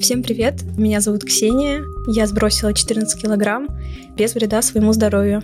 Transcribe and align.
Всем 0.00 0.22
привет, 0.22 0.62
меня 0.78 1.00
зовут 1.00 1.24
Ксения, 1.24 1.84
я 2.08 2.26
сбросила 2.26 2.72
14 2.72 3.20
килограмм 3.20 3.68
без 4.16 4.34
вреда 4.34 4.62
своему 4.62 4.94
здоровью. 4.94 5.42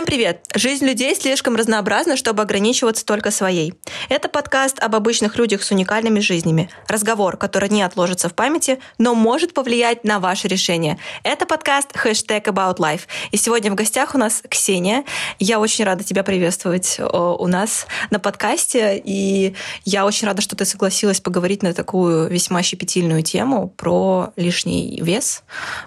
Всем 0.00 0.06
привет! 0.06 0.46
Жизнь 0.54 0.86
людей 0.86 1.14
слишком 1.14 1.56
разнообразна, 1.56 2.16
чтобы 2.16 2.42
ограничиваться 2.42 3.04
только 3.04 3.30
своей. 3.30 3.74
Это 4.08 4.30
подкаст 4.30 4.78
об 4.78 4.96
обычных 4.96 5.36
людях 5.36 5.62
с 5.62 5.72
уникальными 5.72 6.20
жизнями. 6.20 6.70
Разговор, 6.88 7.36
который 7.36 7.68
не 7.68 7.82
отложится 7.82 8.30
в 8.30 8.34
памяти, 8.34 8.78
но 8.96 9.14
может 9.14 9.52
повлиять 9.52 10.02
на 10.02 10.18
ваше 10.18 10.48
решение. 10.48 10.98
Это 11.22 11.44
подкаст 11.44 11.94
хэштег 11.94 12.48
About 12.48 12.78
Life. 12.78 13.02
И 13.30 13.36
сегодня 13.36 13.70
в 13.70 13.74
гостях 13.74 14.14
у 14.14 14.18
нас 14.18 14.42
Ксения. 14.48 15.04
Я 15.38 15.60
очень 15.60 15.84
рада 15.84 16.02
тебя 16.02 16.24
приветствовать 16.24 16.98
у 16.98 17.46
нас 17.46 17.86
на 18.08 18.18
подкасте. 18.18 18.98
И 19.04 19.54
я 19.84 20.06
очень 20.06 20.26
рада, 20.26 20.40
что 20.40 20.56
ты 20.56 20.64
согласилась 20.64 21.20
поговорить 21.20 21.62
на 21.62 21.74
такую 21.74 22.26
весьма 22.30 22.62
щепетильную 22.62 23.22
тему 23.22 23.68
про 23.68 24.32
лишний 24.36 24.98
вес. 25.02 25.42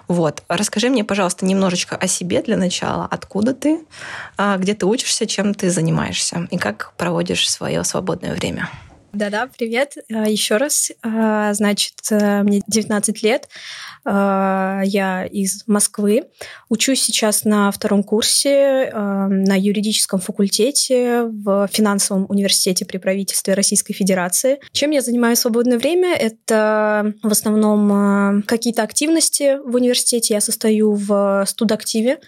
Вот. 0.06 0.44
Расскажи 0.46 0.88
мне, 0.88 1.02
пожалуйста, 1.02 1.44
немножечко 1.44 1.96
о 1.96 2.06
себе 2.06 2.42
для 2.42 2.56
начала. 2.56 3.08
Откуда 3.10 3.54
ты? 3.54 3.80
А, 4.36 4.56
где 4.56 4.74
ты 4.74 4.86
учишься, 4.86 5.26
чем 5.26 5.54
ты 5.54 5.70
занимаешься 5.70 6.48
и 6.50 6.58
как 6.58 6.94
проводишь 6.96 7.48
свое 7.48 7.84
свободное 7.84 8.34
время. 8.34 8.68
Да-да, 9.12 9.48
привет 9.56 9.94
а, 10.12 10.28
еще 10.28 10.56
раз. 10.56 10.90
А, 11.02 11.54
значит, 11.54 11.94
э, 12.10 12.42
мне 12.42 12.62
19 12.66 13.22
лет, 13.22 13.48
я 14.06 15.26
из 15.32 15.66
Москвы. 15.66 16.24
Учусь 16.68 17.00
сейчас 17.00 17.44
на 17.44 17.70
втором 17.70 18.02
курсе 18.02 18.90
на 18.92 19.58
юридическом 19.58 20.20
факультете 20.20 21.22
в 21.22 21.66
финансовом 21.72 22.26
университете 22.28 22.84
при 22.84 22.98
правительстве 22.98 23.54
Российской 23.54 23.94
Федерации. 23.94 24.60
Чем 24.72 24.90
я 24.90 25.00
занимаюсь 25.00 25.38
в 25.38 25.42
свободное 25.42 25.78
время? 25.78 26.14
Это 26.14 27.14
в 27.22 27.32
основном 27.32 28.42
какие-то 28.42 28.82
активности 28.82 29.56
в 29.64 29.74
университете. 29.74 30.34
Я 30.34 30.42
состою 30.42 30.92
в 30.92 31.46
студактиве, 31.48 32.20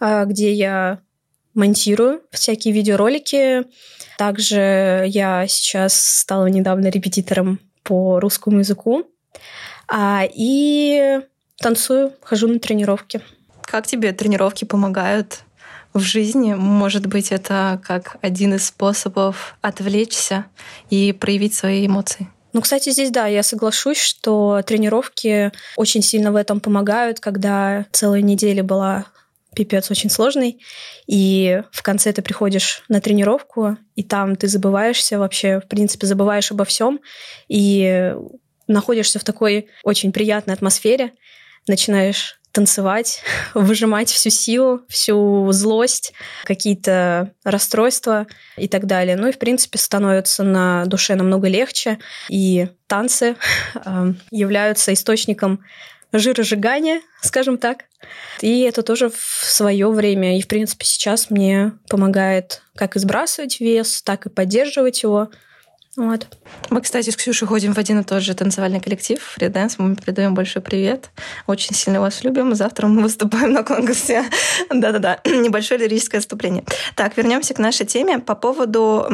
где 0.00 0.52
я 0.52 1.00
монтирую 1.54 2.22
всякие 2.30 2.74
видеоролики. 2.74 3.64
Также 4.18 5.04
я 5.08 5.46
сейчас 5.48 5.94
стала 5.94 6.46
недавно 6.46 6.88
репетитором 6.88 7.60
по 7.82 8.20
русскому 8.20 8.60
языку. 8.60 9.04
А, 9.88 10.22
и 10.32 11.20
танцую, 11.58 12.12
хожу 12.22 12.48
на 12.48 12.58
тренировки. 12.58 13.20
Как 13.62 13.86
тебе 13.86 14.12
тренировки 14.12 14.64
помогают 14.64 15.40
в 15.92 16.00
жизни? 16.00 16.54
Может 16.54 17.06
быть, 17.06 17.32
это 17.32 17.80
как 17.84 18.16
один 18.22 18.54
из 18.54 18.66
способов 18.66 19.56
отвлечься 19.60 20.46
и 20.90 21.12
проявить 21.12 21.54
свои 21.54 21.86
эмоции? 21.86 22.28
Ну, 22.52 22.60
кстати, 22.60 22.90
здесь, 22.90 23.10
да, 23.10 23.26
я 23.26 23.42
соглашусь, 23.42 23.98
что 23.98 24.60
тренировки 24.66 25.52
очень 25.76 26.02
сильно 26.02 26.32
в 26.32 26.36
этом 26.36 26.60
помогают, 26.60 27.18
когда 27.18 27.86
целая 27.92 28.20
неделя 28.20 28.62
была 28.62 29.06
пипец 29.54 29.90
очень 29.90 30.10
сложный. 30.10 30.60
И 31.06 31.62
в 31.72 31.82
конце 31.82 32.12
ты 32.12 32.22
приходишь 32.22 32.82
на 32.88 33.00
тренировку, 33.00 33.76
и 33.94 34.02
там 34.02 34.36
ты 34.36 34.48
забываешься 34.48 35.18
вообще, 35.18 35.60
в 35.60 35.68
принципе, 35.68 36.06
забываешь 36.06 36.50
обо 36.50 36.64
всем, 36.64 37.00
и 37.48 38.14
находишься 38.66 39.18
в 39.18 39.24
такой 39.24 39.68
очень 39.82 40.12
приятной 40.12 40.54
атмосфере, 40.54 41.12
начинаешь 41.66 42.38
танцевать, 42.52 43.22
выжимать 43.54 44.10
всю 44.10 44.30
силу, 44.30 44.82
всю 44.88 45.50
злость, 45.52 46.12
какие-то 46.44 47.32
расстройства 47.44 48.26
и 48.56 48.68
так 48.68 48.86
далее. 48.86 49.16
Ну 49.16 49.28
и, 49.28 49.32
в 49.32 49.38
принципе, 49.38 49.78
становится 49.78 50.44
на 50.44 50.84
душе 50.84 51.14
намного 51.14 51.48
легче, 51.48 51.98
и 52.28 52.68
танцы 52.86 53.36
э, 53.74 54.12
являются 54.30 54.92
источником 54.92 55.64
жиросжигания, 56.12 57.00
скажем 57.20 57.58
так. 57.58 57.84
И 58.40 58.60
это 58.60 58.82
тоже 58.82 59.10
в 59.10 59.16
свое 59.16 59.90
время. 59.90 60.38
И, 60.38 60.42
в 60.42 60.48
принципе, 60.48 60.84
сейчас 60.84 61.30
мне 61.30 61.72
помогает 61.88 62.62
как 62.74 62.96
и 62.96 62.98
сбрасывать 62.98 63.60
вес, 63.60 64.02
так 64.02 64.26
и 64.26 64.30
поддерживать 64.30 65.02
его. 65.02 65.30
Вот. 65.94 66.26
Мы, 66.70 66.80
кстати, 66.80 67.10
с 67.10 67.16
Ксюшей 67.16 67.46
ходим 67.46 67.74
в 67.74 67.78
один 67.78 68.00
и 68.00 68.02
тот 68.02 68.22
же 68.22 68.34
танцевальный 68.34 68.80
коллектив 68.80 69.20
Фриденс. 69.22 69.78
Мы 69.78 69.94
передаем 69.94 70.34
большой 70.34 70.62
привет. 70.62 71.10
Очень 71.46 71.74
сильно 71.74 72.00
вас 72.00 72.24
любим. 72.24 72.54
Завтра 72.54 72.86
мы 72.86 73.02
выступаем 73.02 73.52
на 73.52 73.62
конкурсе. 73.62 74.24
Да-да-да. 74.70 75.20
Небольшое 75.26 75.78
лирическое 75.78 76.20
отступление. 76.20 76.64
Так, 76.96 77.18
вернемся 77.18 77.52
к 77.52 77.58
нашей 77.58 77.84
теме 77.84 78.20
по 78.20 78.34
поводу 78.34 79.04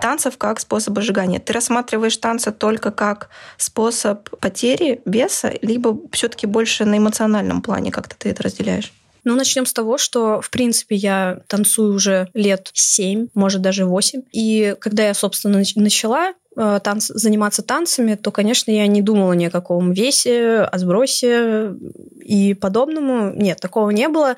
танцев 0.00 0.38
как 0.38 0.60
способа 0.60 1.02
сжигания. 1.02 1.40
Ты 1.40 1.52
рассматриваешь 1.52 2.16
танцы 2.18 2.52
только 2.52 2.92
как 2.92 3.30
способ 3.56 4.30
потери 4.38 5.00
веса, 5.04 5.52
либо 5.60 5.98
все-таки 6.12 6.46
больше 6.46 6.84
на 6.84 6.98
эмоциональном 6.98 7.62
плане 7.62 7.90
как-то 7.90 8.14
ты 8.16 8.28
это 8.28 8.44
разделяешь? 8.44 8.92
Ну, 9.24 9.34
начнем 9.36 9.64
с 9.64 9.72
того, 9.72 9.96
что, 9.96 10.42
в 10.42 10.50
принципе, 10.50 10.96
я 10.96 11.40
танцую 11.48 11.94
уже 11.94 12.28
лет 12.34 12.70
семь, 12.74 13.28
может, 13.34 13.62
даже 13.62 13.86
восемь. 13.86 14.22
И 14.32 14.76
когда 14.80 15.06
я, 15.06 15.14
собственно, 15.14 15.62
начала 15.76 16.34
э, 16.56 16.80
танц, 16.84 17.06
заниматься 17.06 17.62
танцами, 17.62 18.16
то, 18.16 18.30
конечно, 18.30 18.70
я 18.70 18.86
не 18.86 19.00
думала 19.00 19.32
ни 19.32 19.46
о 19.46 19.50
каком 19.50 19.92
весе, 19.92 20.58
о 20.60 20.78
сбросе 20.78 21.72
и 22.22 22.52
подобному. 22.52 23.32
Нет, 23.34 23.60
такого 23.60 23.88
не 23.90 24.08
было. 24.08 24.36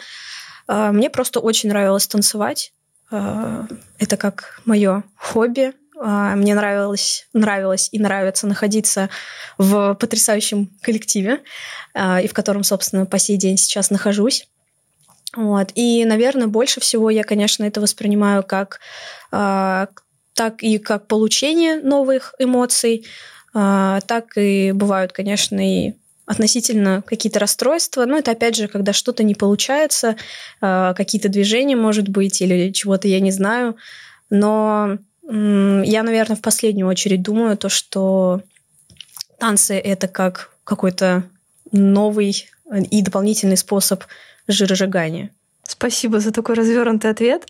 Э, 0.68 0.92
мне 0.92 1.10
просто 1.10 1.40
очень 1.40 1.68
нравилось 1.68 2.06
танцевать. 2.06 2.72
Э, 3.10 3.64
это 3.98 4.16
как 4.16 4.60
мое 4.64 5.02
хобби. 5.16 5.72
Мне 5.98 6.54
нравилось, 6.54 7.26
нравилось 7.32 7.88
и 7.90 7.98
нравится 7.98 8.46
находиться 8.46 9.08
в 9.56 9.94
потрясающем 9.94 10.70
коллективе, 10.82 11.40
и 11.96 12.28
в 12.28 12.34
котором, 12.34 12.64
собственно, 12.64 13.06
по 13.06 13.18
сей 13.18 13.38
день 13.38 13.56
сейчас 13.56 13.88
нахожусь. 13.88 14.46
Вот. 15.36 15.70
И, 15.74 16.04
наверное, 16.04 16.46
больше 16.46 16.80
всего 16.80 17.10
я, 17.10 17.22
конечно, 17.22 17.64
это 17.64 17.80
воспринимаю 17.80 18.42
как 18.42 18.80
э, 19.32 19.86
так 20.34 20.62
и 20.62 20.78
как 20.78 21.06
получение 21.06 21.76
новых 21.76 22.34
эмоций, 22.38 23.06
э, 23.54 23.98
так 24.06 24.36
и 24.36 24.72
бывают, 24.72 25.12
конечно, 25.12 25.60
и 25.60 25.94
относительно 26.26 27.02
какие-то 27.06 27.38
расстройства. 27.38 28.04
Но 28.04 28.18
это, 28.18 28.32
опять 28.32 28.56
же, 28.56 28.66
когда 28.66 28.92
что-то 28.92 29.22
не 29.22 29.34
получается, 29.34 30.16
э, 30.60 30.94
какие-то 30.96 31.28
движения, 31.28 31.76
может 31.76 32.08
быть, 32.08 32.40
или 32.42 32.72
чего-то 32.72 33.06
я 33.06 33.20
не 33.20 33.30
знаю. 33.30 33.76
Но 34.30 34.98
э, 35.28 35.82
я, 35.84 36.02
наверное, 36.02 36.36
в 36.36 36.42
последнюю 36.42 36.88
очередь 36.88 37.22
думаю 37.22 37.56
то, 37.56 37.68
что 37.68 38.42
танцы— 39.38 39.74
это 39.84 40.08
как 40.08 40.50
какой-то 40.64 41.24
новый 41.72 42.48
и 42.90 43.02
дополнительный 43.02 43.56
способ 43.56 44.02
жиросжигания. 44.48 45.30
Спасибо 45.62 46.20
за 46.20 46.32
такой 46.32 46.54
развернутый 46.54 47.10
ответ. 47.10 47.48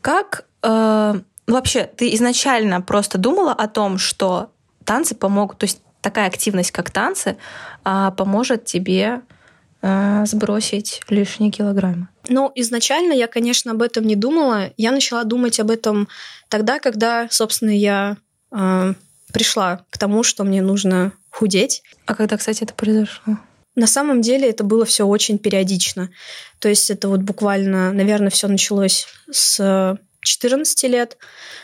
Как 0.00 0.44
э, 0.62 1.20
вообще 1.46 1.90
ты 1.96 2.14
изначально 2.14 2.80
просто 2.80 3.18
думала 3.18 3.52
о 3.52 3.68
том, 3.68 3.98
что 3.98 4.50
танцы 4.84 5.14
помогут, 5.14 5.58
то 5.58 5.64
есть 5.64 5.80
такая 6.00 6.28
активность, 6.28 6.70
как 6.70 6.90
танцы, 6.90 7.36
а, 7.84 8.12
поможет 8.12 8.64
тебе 8.64 9.20
э, 9.82 10.24
сбросить 10.26 11.02
лишние 11.08 11.50
килограммы? 11.50 12.08
Ну, 12.28 12.52
изначально 12.54 13.12
я, 13.12 13.26
конечно, 13.26 13.72
об 13.72 13.82
этом 13.82 14.06
не 14.06 14.16
думала. 14.16 14.70
Я 14.76 14.92
начала 14.92 15.24
думать 15.24 15.58
об 15.60 15.70
этом 15.70 16.08
тогда, 16.48 16.78
когда, 16.78 17.26
собственно, 17.30 17.70
я 17.70 18.16
э, 18.52 18.94
пришла 19.32 19.84
к 19.90 19.98
тому, 19.98 20.22
что 20.22 20.44
мне 20.44 20.62
нужно 20.62 21.12
худеть. 21.30 21.82
А 22.06 22.14
когда, 22.14 22.36
кстати, 22.36 22.64
это 22.64 22.74
произошло? 22.74 23.38
На 23.78 23.86
самом 23.86 24.22
деле 24.22 24.50
это 24.50 24.64
было 24.64 24.84
все 24.84 25.06
очень 25.06 25.38
периодично. 25.38 26.10
То 26.58 26.68
есть 26.68 26.90
это 26.90 27.08
вот 27.08 27.20
буквально, 27.20 27.92
наверное, 27.92 28.28
все 28.28 28.48
началось 28.48 29.06
с 29.30 29.96
14 30.20 30.82
лет, 30.90 31.16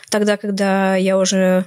тогда, 0.09 0.37
когда 0.37 0.95
я 0.95 1.17
уже 1.17 1.65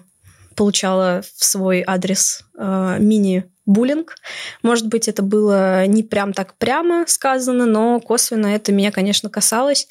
получала 0.57 1.21
в 1.37 1.45
свой 1.45 1.85
адрес 1.87 2.45
э, 2.57 2.97
мини-буллинг. 2.99 4.15
Может 4.63 4.87
быть, 4.87 5.07
это 5.07 5.21
было 5.21 5.87
не 5.87 6.03
прям 6.03 6.33
так 6.33 6.55
прямо 6.55 7.05
сказано, 7.07 7.67
но 7.67 8.01
косвенно 8.01 8.47
это 8.47 8.73
меня, 8.73 8.91
конечно, 8.91 9.29
касалось. 9.29 9.87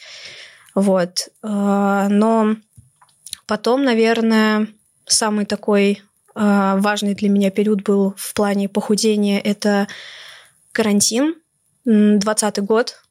Вот. 0.73 1.29
Э, 1.43 2.07
но 2.09 2.55
потом, 3.45 3.83
наверное, 3.83 4.65
самый 5.05 5.45
такой 5.45 6.01
э, 6.33 6.75
важный 6.79 7.13
для 7.13 7.29
меня 7.29 7.51
период 7.51 7.83
был 7.83 8.15
в 8.17 8.33
плане 8.33 8.67
похудения. 8.67 9.39
Это 9.39 9.87
карантин, 10.77 11.33
20 11.85 12.59
год. 12.59 13.01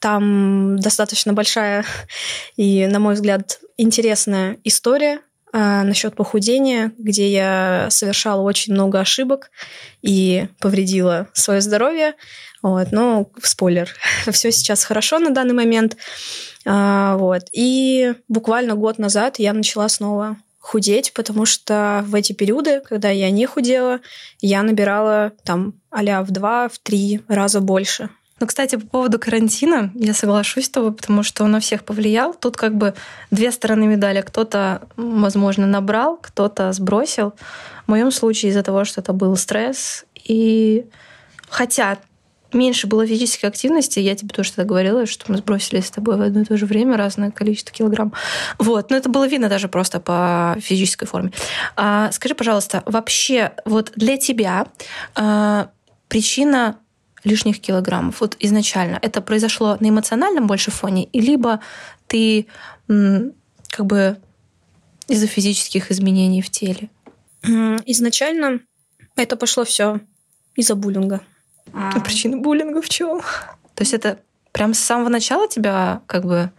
Там 0.00 0.78
достаточно 0.78 1.32
большая 1.32 1.86
и, 2.56 2.86
на 2.86 2.98
мой 2.98 3.14
взгляд, 3.14 3.58
интересная 3.78 4.58
история 4.64 5.20
э, 5.54 5.82
насчет 5.82 6.14
похудения, 6.14 6.92
где 6.98 7.30
я 7.30 7.86
совершала 7.88 8.42
очень 8.42 8.74
много 8.74 9.00
ошибок 9.00 9.50
и 10.02 10.48
повредила 10.60 11.28
свое 11.32 11.62
здоровье. 11.62 12.12
Вот, 12.62 12.92
но 12.92 13.30
спойлер, 13.42 13.88
все 14.30 14.52
сейчас 14.52 14.84
хорошо 14.84 15.18
на 15.18 15.30
данный 15.30 15.54
момент. 15.54 15.96
А, 16.66 17.16
вот. 17.16 17.44
И 17.52 18.12
буквально 18.28 18.74
год 18.74 18.98
назад 18.98 19.38
я 19.38 19.54
начала 19.54 19.88
снова 19.88 20.36
худеть, 20.66 21.12
потому 21.14 21.46
что 21.46 22.04
в 22.08 22.14
эти 22.16 22.32
периоды, 22.32 22.80
когда 22.80 23.08
я 23.08 23.30
не 23.30 23.46
худела, 23.46 24.00
я 24.40 24.64
набирала 24.64 25.32
там 25.44 25.74
а 25.90 26.24
в 26.24 26.30
два, 26.32 26.68
в 26.68 26.78
три 26.78 27.20
раза 27.28 27.60
больше. 27.60 28.10
Ну, 28.40 28.48
кстати, 28.48 28.74
по 28.74 28.86
поводу 28.86 29.20
карантина, 29.20 29.92
я 29.94 30.12
соглашусь 30.12 30.66
с 30.66 30.70
тобой, 30.70 30.92
потому 30.92 31.22
что 31.22 31.44
он 31.44 31.52
на 31.52 31.60
всех 31.60 31.84
повлиял. 31.84 32.34
Тут 32.34 32.56
как 32.56 32.74
бы 32.74 32.94
две 33.30 33.52
стороны 33.52 33.86
медали. 33.86 34.22
Кто-то, 34.22 34.82
возможно, 34.96 35.66
набрал, 35.68 36.18
кто-то 36.20 36.72
сбросил. 36.72 37.32
В 37.86 37.90
моем 37.90 38.10
случае 38.10 38.50
из-за 38.50 38.64
того, 38.64 38.84
что 38.84 39.00
это 39.00 39.12
был 39.12 39.36
стресс. 39.36 40.04
И 40.24 40.84
хотя 41.48 41.98
меньше 42.52 42.86
было 42.86 43.06
физической 43.06 43.46
активности, 43.46 43.98
я 43.98 44.14
тебе 44.14 44.28
тоже 44.28 44.52
тогда 44.52 44.68
говорила, 44.68 45.06
что 45.06 45.30
мы 45.30 45.38
сбросили 45.38 45.80
с 45.80 45.90
тобой 45.90 46.16
в 46.16 46.22
одно 46.22 46.40
и 46.40 46.44
то 46.44 46.56
же 46.56 46.66
время 46.66 46.96
разное 46.96 47.30
количество 47.30 47.74
килограмм. 47.74 48.12
Вот, 48.58 48.90
но 48.90 48.96
это 48.96 49.08
было 49.08 49.26
видно 49.26 49.48
даже 49.48 49.68
просто 49.68 50.00
по 50.00 50.56
физической 50.60 51.06
форме. 51.06 51.32
А, 51.76 52.10
скажи, 52.12 52.34
пожалуйста, 52.34 52.82
вообще 52.86 53.52
вот 53.64 53.92
для 53.96 54.16
тебя 54.16 54.68
а, 55.14 55.70
причина 56.08 56.78
лишних 57.24 57.60
килограммов? 57.60 58.20
Вот 58.20 58.36
изначально 58.38 58.98
это 59.02 59.20
произошло 59.20 59.76
на 59.80 59.88
эмоциональном 59.88 60.46
больше 60.46 60.70
фоне, 60.70 61.04
и 61.04 61.20
либо 61.20 61.60
ты 62.06 62.46
как 62.86 63.86
бы 63.86 64.18
из-за 65.08 65.26
физических 65.26 65.90
изменений 65.90 66.42
в 66.42 66.50
теле? 66.50 66.88
Изначально 67.42 68.60
это 69.16 69.36
пошло 69.36 69.64
все 69.64 70.00
из-за 70.54 70.74
буллинга. 70.74 71.20
А 71.72 72.00
причина 72.00 72.36
буллинга 72.36 72.80
в 72.80 72.88
чем? 72.88 73.20
То 73.74 73.82
есть 73.82 73.94
это 73.94 74.18
прям 74.52 74.74
с 74.74 74.78
самого 74.78 75.08
начала 75.08 75.48
тебя 75.48 76.00
как 76.06 76.24
бы 76.24 76.50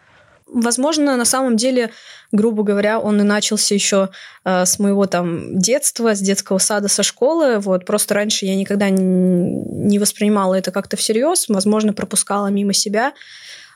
Возможно, 0.49 1.17
на 1.17 1.25
самом 1.25 1.57
деле, 1.57 1.91
грубо 2.31 2.63
говоря, 2.63 2.99
он 2.99 3.19
и 3.19 3.23
начался 3.23 3.75
еще 3.75 4.09
э, 4.45 4.65
с 4.65 4.79
моего 4.79 5.05
там 5.05 5.59
детства, 5.59 6.15
с 6.15 6.21
детского 6.21 6.57
сада, 6.57 6.87
со 6.87 7.03
школы. 7.03 7.59
Вот 7.59 7.85
просто 7.85 8.13
раньше 8.13 8.45
я 8.45 8.55
никогда 8.55 8.89
не 8.89 9.99
воспринимала 9.99 10.55
это 10.55 10.71
как-то 10.71 10.95
всерьез, 10.95 11.49
возможно, 11.49 11.91
пропускала 11.91 12.47
мимо 12.47 12.71
себя. 12.71 13.13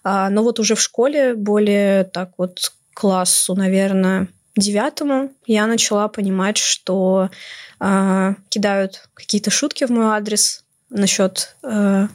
А, 0.03 0.29
но 0.29 0.43
вот 0.43 0.59
уже 0.59 0.75
в 0.75 0.81
школе, 0.81 1.35
более 1.35 2.05
так 2.05 2.31
вот 2.37 2.71
классу, 2.93 3.53
наверное, 3.53 4.29
девятому, 4.55 5.31
я 5.45 5.67
начала 5.67 6.07
понимать, 6.07 6.57
что 6.57 7.29
э, 7.81 8.35
кидают 8.47 9.09
какие-то 9.13 9.49
шутки 9.49 9.83
в 9.85 9.89
мой 9.89 10.05
адрес 10.05 10.63
насчет 10.91 11.55
э, 11.63 12.07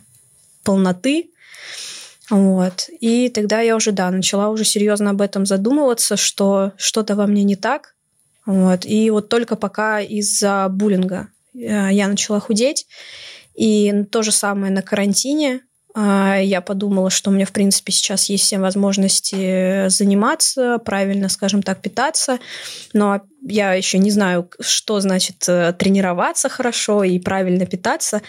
полноты, 0.63 1.31
вот. 2.31 2.89
И 3.01 3.29
тогда 3.29 3.61
я 3.61 3.77
уже, 3.77 3.93
да, 3.93 4.11
начала 4.11 4.49
уже 4.49 4.65
серьезно 4.65 5.11
об 5.11 5.21
этом 5.21 5.47
задумываться, 5.47 6.17
что 6.17 6.73
что-то 6.77 7.15
во 7.15 7.27
мне 7.27 7.45
не 7.45 7.57
так. 7.57 7.95
Вот. 8.47 8.85
И 8.85 9.11
вот 9.11 9.29
только 9.29 9.57
пока 9.57 10.01
из-за 10.01 10.69
буллинга 10.69 11.29
э, 11.55 11.89
я 11.93 12.09
начала 12.09 12.41
худеть. 12.41 12.87
И 13.55 14.05
то 14.11 14.23
же 14.23 14.33
самое 14.33 14.73
на 14.73 14.83
карантине. 14.83 15.61
А, 15.95 16.37
я 16.37 16.61
подумала, 16.61 17.09
что 17.11 17.31
у 17.31 17.33
меня, 17.33 17.47
в 17.47 17.53
принципе, 17.53 17.91
сейчас 17.91 18.29
есть 18.29 18.45
все 18.45 18.59
возможности 18.59 19.89
заниматься, 19.89 20.79
правильно, 20.85 21.29
скажем 21.29 21.63
так, 21.63 21.81
питаться. 21.81 22.39
Но 22.93 23.23
я 23.49 23.75
еще 23.75 23.99
не 23.99 24.11
знаю, 24.11 24.51
что 24.61 25.01
значит 25.01 25.49
э, 25.49 25.73
тренироваться 25.73 26.49
хорошо 26.49 27.05
и 27.05 27.19
правильно 27.19 27.67
питаться. 27.67 28.23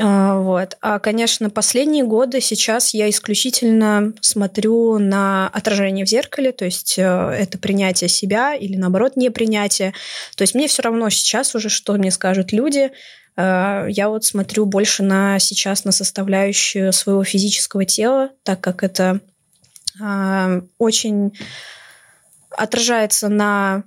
А, 0.00 0.38
вот. 0.38 0.76
А, 0.80 0.98
конечно, 0.98 1.50
последние 1.50 2.04
годы 2.04 2.40
сейчас 2.40 2.94
я 2.94 3.08
исключительно 3.08 4.12
смотрю 4.20 4.98
на 4.98 5.48
отражение 5.48 6.04
в 6.04 6.08
зеркале, 6.08 6.52
то 6.52 6.64
есть 6.64 6.98
э, 6.98 7.02
это 7.02 7.58
принятие 7.58 8.08
себя 8.08 8.54
или, 8.54 8.76
наоборот, 8.76 9.16
непринятие. 9.16 9.94
То 10.36 10.42
есть 10.42 10.54
мне 10.54 10.68
все 10.68 10.82
равно 10.82 11.08
сейчас 11.10 11.54
уже, 11.54 11.68
что 11.68 11.94
мне 11.94 12.10
скажут 12.10 12.52
люди, 12.52 12.90
э, 13.36 13.86
я 13.88 14.08
вот 14.08 14.24
смотрю 14.24 14.66
больше 14.66 15.02
на 15.02 15.38
сейчас 15.38 15.84
на 15.84 15.92
составляющую 15.92 16.92
своего 16.92 17.24
физического 17.24 17.84
тела, 17.84 18.30
так 18.44 18.60
как 18.60 18.82
это 18.82 19.20
а, 20.00 20.62
очень 20.78 21.32
отражается 22.50 23.28
на 23.28 23.84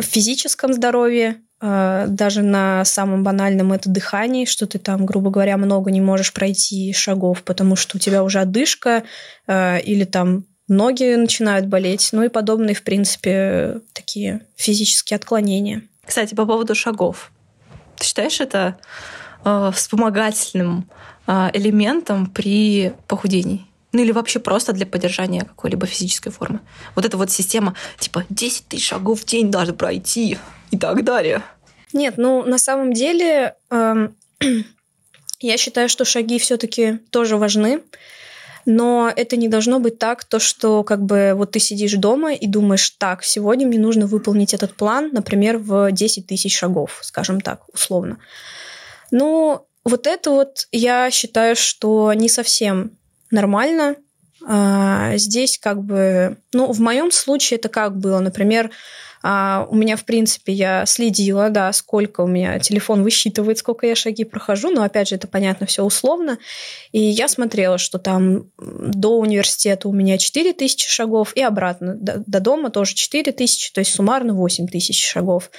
физическом 0.00 0.72
здоровье, 0.72 1.40
а, 1.60 2.06
даже 2.06 2.42
на 2.42 2.84
самом 2.84 3.24
банальном 3.24 3.72
это 3.72 3.88
дыхании, 3.88 4.44
что 4.44 4.66
ты 4.66 4.78
там, 4.78 5.06
грубо 5.06 5.30
говоря, 5.30 5.56
много 5.56 5.90
не 5.90 6.00
можешь 6.00 6.32
пройти 6.32 6.92
шагов, 6.92 7.42
потому 7.42 7.76
что 7.76 7.96
у 7.96 8.00
тебя 8.00 8.22
уже 8.22 8.40
одышка 8.40 9.04
а, 9.46 9.78
или 9.78 10.04
там 10.04 10.44
ноги 10.68 11.14
начинают 11.14 11.66
болеть, 11.66 12.10
ну 12.12 12.22
и 12.22 12.28
подобные, 12.28 12.74
в 12.74 12.82
принципе, 12.82 13.80
такие 13.92 14.42
физические 14.56 15.16
отклонения. 15.16 15.82
Кстати, 16.04 16.34
по 16.34 16.46
поводу 16.46 16.74
шагов. 16.74 17.32
Ты 17.96 18.04
считаешь 18.04 18.40
это 18.40 18.76
э, 19.44 19.70
вспомогательным 19.74 20.88
э, 21.26 21.50
элементом 21.52 22.26
при 22.26 22.92
похудении? 23.08 23.66
Ну 23.96 24.02
или 24.02 24.12
вообще 24.12 24.40
просто 24.40 24.74
для 24.74 24.84
поддержания 24.84 25.46
какой-либо 25.46 25.86
физической 25.86 26.28
формы. 26.28 26.60
Вот 26.94 27.06
эта 27.06 27.16
вот 27.16 27.30
система, 27.30 27.74
типа 27.98 28.26
10 28.28 28.68
тысяч 28.68 28.88
шагов 28.88 29.22
в 29.22 29.24
день 29.24 29.50
даже 29.50 29.72
пройти 29.72 30.36
и 30.70 30.76
так 30.76 31.02
далее. 31.02 31.42
Нет, 31.94 32.18
ну 32.18 32.44
на 32.44 32.58
самом 32.58 32.92
деле 32.92 33.54
э, 33.70 34.08
я 35.40 35.56
считаю, 35.56 35.88
что 35.88 36.04
шаги 36.04 36.38
все-таки 36.38 36.98
тоже 37.08 37.38
важны. 37.38 37.80
Но 38.66 39.10
это 39.16 39.38
не 39.38 39.48
должно 39.48 39.80
быть 39.80 39.98
так, 39.98 40.26
то, 40.26 40.40
что 40.40 40.84
как 40.84 41.02
бы 41.02 41.32
вот 41.34 41.52
ты 41.52 41.58
сидишь 41.58 41.94
дома 41.94 42.34
и 42.34 42.46
думаешь, 42.46 42.90
так, 42.90 43.24
сегодня 43.24 43.66
мне 43.66 43.78
нужно 43.78 44.06
выполнить 44.06 44.52
этот 44.52 44.74
план, 44.74 45.08
например, 45.12 45.56
в 45.56 45.90
10 45.90 46.26
тысяч 46.26 46.54
шагов, 46.54 46.98
скажем 47.00 47.40
так, 47.40 47.62
условно. 47.72 48.18
Ну, 49.10 49.66
вот 49.84 50.06
это 50.06 50.32
вот 50.32 50.66
я 50.70 51.10
считаю, 51.10 51.56
что 51.56 52.12
не 52.12 52.28
совсем 52.28 52.98
нормально. 53.30 53.96
А, 54.46 55.16
здесь 55.16 55.58
как 55.58 55.82
бы, 55.82 56.38
ну, 56.52 56.72
в 56.72 56.80
моем 56.80 57.10
случае 57.10 57.58
это 57.58 57.68
как 57.68 57.96
было, 57.96 58.20
например, 58.20 58.70
а, 59.22 59.66
у 59.70 59.74
меня, 59.74 59.96
в 59.96 60.04
принципе, 60.04 60.52
я 60.52 60.86
следила, 60.86 61.50
да, 61.50 61.72
сколько 61.72 62.20
у 62.20 62.26
меня 62.26 62.58
телефон 62.58 63.02
высчитывает, 63.02 63.58
сколько 63.58 63.86
я 63.86 63.96
шаги 63.96 64.24
прохожу, 64.24 64.70
но, 64.70 64.82
опять 64.82 65.08
же, 65.08 65.16
это, 65.16 65.26
понятно, 65.26 65.66
все 65.66 65.82
условно. 65.82 66.38
И 66.92 67.00
я 67.00 67.26
смотрела, 67.26 67.78
что 67.78 67.98
там 67.98 68.50
до 68.58 69.18
университета 69.18 69.88
у 69.88 69.92
меня 69.92 70.18
4 70.18 70.52
тысячи 70.52 70.88
шагов, 70.88 71.32
и 71.34 71.42
обратно 71.42 71.94
до, 71.96 72.22
до 72.26 72.40
дома 72.40 72.70
тоже 72.70 72.94
4 72.94 73.32
тысячи, 73.32 73.72
то 73.72 73.80
есть 73.80 73.92
суммарно 73.92 74.34
8 74.34 74.68
тысяч 74.68 75.04
шагов. 75.04 75.50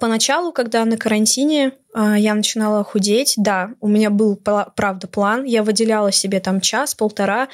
Поначалу, 0.00 0.52
когда 0.52 0.84
на 0.84 0.96
карантине 0.96 1.72
а, 1.92 2.18
я 2.18 2.34
начинала 2.34 2.84
худеть, 2.84 3.34
да, 3.36 3.70
у 3.80 3.88
меня 3.88 4.10
был, 4.10 4.36
правда, 4.36 5.06
план. 5.06 5.44
Я 5.44 5.62
выделяла 5.62 6.12
себе 6.12 6.40
там 6.40 6.60
час-полтора 6.60 7.48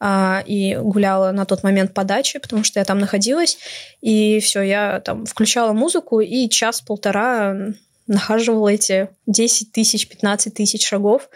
а, 0.00 0.42
и 0.46 0.76
гуляла 0.76 1.32
на 1.32 1.44
тот 1.44 1.62
момент 1.62 1.94
по 1.94 2.04
даче, 2.04 2.38
потому 2.38 2.64
что 2.64 2.78
я 2.78 2.84
там 2.84 2.98
находилась. 2.98 3.58
И 4.00 4.40
все, 4.40 4.62
я 4.62 5.00
там 5.00 5.26
включала 5.26 5.72
музыку 5.72 6.20
и 6.20 6.48
час-полтора 6.48 7.72
нахаживала 8.08 8.68
эти 8.70 9.10
10 9.26 9.70
тысяч, 9.70 10.08
15 10.08 10.54
тысяч 10.54 10.86
шагов. 10.86 11.28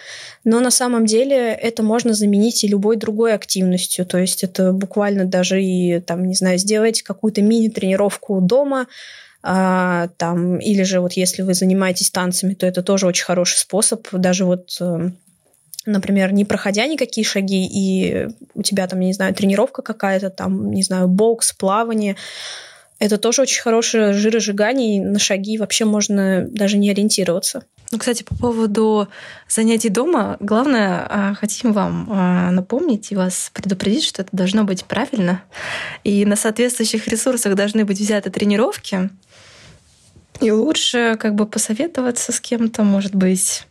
Но 0.42 0.58
на 0.60 0.70
самом 0.70 1.04
деле 1.06 1.36
это 1.52 1.82
можно 1.82 2.14
заменить 2.14 2.64
и 2.64 2.68
любой 2.68 2.96
другой 2.96 3.34
активностью. 3.34 4.06
То 4.06 4.18
есть 4.18 4.42
это 4.42 4.72
буквально 4.72 5.26
даже 5.26 5.62
и, 5.62 6.00
там, 6.00 6.24
не 6.24 6.34
знаю, 6.34 6.58
сделать 6.58 7.02
какую-то 7.02 7.42
мини-тренировку 7.42 8.40
дома, 8.40 8.86
а, 9.42 10.08
там, 10.16 10.58
или 10.58 10.82
же 10.82 11.00
вот 11.00 11.12
если 11.14 11.42
вы 11.42 11.54
занимаетесь 11.54 12.10
танцами, 12.10 12.54
то 12.54 12.66
это 12.66 12.82
тоже 12.82 13.06
очень 13.06 13.24
хороший 13.24 13.58
способ. 13.58 14.06
Даже 14.12 14.44
вот 14.44 14.76
э, 14.80 15.10
например, 15.86 16.32
не 16.32 16.44
проходя 16.44 16.86
никакие 16.86 17.24
шаги, 17.24 17.66
и 17.66 18.28
у 18.54 18.62
тебя 18.62 18.86
там, 18.86 19.00
не 19.00 19.12
знаю, 19.12 19.34
тренировка 19.34 19.82
какая-то, 19.82 20.30
там, 20.30 20.70
не 20.70 20.82
знаю, 20.82 21.08
бокс, 21.08 21.52
плавание, 21.52 22.16
это 22.98 23.18
тоже 23.18 23.42
очень 23.42 23.62
хорошее 23.62 24.12
жиросжигание, 24.12 24.96
и 24.96 25.00
на 25.00 25.18
шаги 25.18 25.58
вообще 25.58 25.84
можно 25.84 26.46
даже 26.48 26.78
не 26.78 26.88
ориентироваться. 26.88 27.64
Ну, 27.90 27.98
кстати, 27.98 28.22
по 28.22 28.34
поводу 28.36 29.08
занятий 29.48 29.88
дома, 29.88 30.36
главное, 30.38 31.06
а, 31.10 31.34
хотим 31.34 31.72
вам 31.72 32.08
а, 32.10 32.50
напомнить 32.52 33.10
и 33.10 33.16
вас 33.16 33.50
предупредить, 33.52 34.04
что 34.04 34.22
это 34.22 34.30
должно 34.32 34.62
быть 34.62 34.84
правильно. 34.84 35.42
И 36.04 36.24
на 36.24 36.36
соответствующих 36.36 37.08
ресурсах 37.08 37.56
должны 37.56 37.84
быть 37.84 37.98
взяты 37.98 38.30
тренировки, 38.30 39.10
и 40.42 40.50
лучше 40.50 41.16
как 41.20 41.34
бы 41.34 41.46
посоветоваться 41.46 42.32
с 42.32 42.40
кем-то, 42.40 42.82
может 42.82 43.14
быть, 43.14 43.66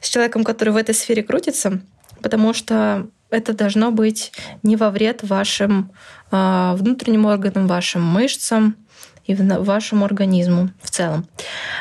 с 0.00 0.08
человеком, 0.08 0.42
который 0.42 0.70
в 0.70 0.76
этой 0.76 0.94
сфере 0.94 1.22
крутится, 1.22 1.80
потому 2.22 2.54
что 2.54 3.06
это 3.30 3.52
должно 3.52 3.90
быть 3.90 4.32
не 4.62 4.76
во 4.76 4.90
вред 4.90 5.22
вашим 5.22 5.92
э, 6.30 6.74
внутренним 6.76 7.26
органам, 7.26 7.66
вашим 7.66 8.02
мышцам 8.02 8.76
и 9.26 9.34
вашему 9.34 10.04
организму 10.04 10.70
в 10.82 10.90
целом. 10.90 11.26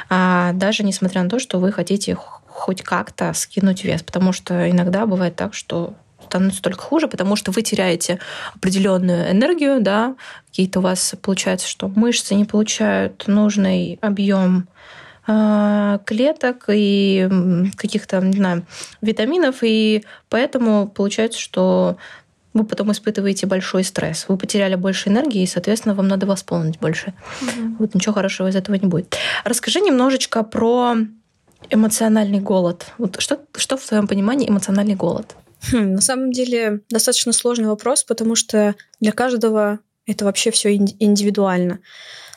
А 0.10 0.52
даже 0.54 0.84
несмотря 0.84 1.24
на 1.24 1.30
то, 1.30 1.40
что 1.40 1.60
вы 1.60 1.72
хотите 1.72 2.16
хоть 2.48 2.82
как-то 2.82 3.34
скинуть 3.34 3.84
вес, 3.84 4.04
потому 4.04 4.34
что 4.34 4.70
иногда 4.70 5.06
бывает 5.06 5.36
так, 5.36 5.54
что 5.54 5.96
становится 6.34 6.64
только 6.64 6.82
хуже, 6.82 7.08
потому 7.08 7.36
что 7.36 7.52
вы 7.52 7.62
теряете 7.62 8.20
определенную 8.56 9.32
энергию, 9.32 9.80
да, 9.82 10.16
какие-то 10.48 10.80
у 10.80 10.82
вас 10.82 11.14
получается, 11.22 11.68
что 11.68 11.90
мышцы 11.90 12.34
не 12.34 12.46
получают 12.46 13.28
нужный 13.28 14.00
объем 14.02 14.68
а, 15.28 16.00
клеток 16.06 16.66
и 16.70 17.30
каких-то, 17.78 18.20
не 18.22 18.38
знаю, 18.38 18.66
витаминов, 19.02 19.58
и 19.62 20.04
поэтому 20.30 20.88
получается, 20.88 21.40
что 21.40 21.98
вы 22.56 22.64
потом 22.64 22.92
испытываете 22.92 23.46
большой 23.46 23.84
стресс. 23.84 24.26
Вы 24.28 24.38
потеряли 24.38 24.74
больше 24.76 25.10
энергии, 25.10 25.44
и, 25.44 25.48
соответственно, 25.48 25.94
вам 25.94 26.08
надо 26.08 26.26
восполнить 26.26 26.80
больше. 26.80 27.14
Угу. 27.42 27.76
Вот 27.78 27.94
ничего 27.94 28.14
хорошего 28.14 28.48
из 28.48 28.56
этого 28.56 28.76
не 28.76 28.88
будет. 28.88 29.16
Расскажи 29.44 29.82
немножечко 29.82 30.44
про 30.44 30.96
эмоциональный 31.70 32.40
голод. 32.40 32.88
Вот 32.98 33.22
что, 33.22 33.40
что 33.56 33.78
в 33.78 33.86
твоем 33.86 34.08
понимании 34.08 34.50
эмоциональный 34.50 34.96
голод? 34.96 35.36
Хм, 35.72 35.94
на 35.94 36.02
самом 36.02 36.32
деле 36.32 36.82
достаточно 36.90 37.32
сложный 37.32 37.68
вопрос, 37.68 38.04
потому 38.04 38.36
что 38.36 38.76
для 39.00 39.12
каждого 39.12 39.80
это 40.06 40.26
вообще 40.26 40.52
все 40.52 40.76
индивидуально. 40.76 41.80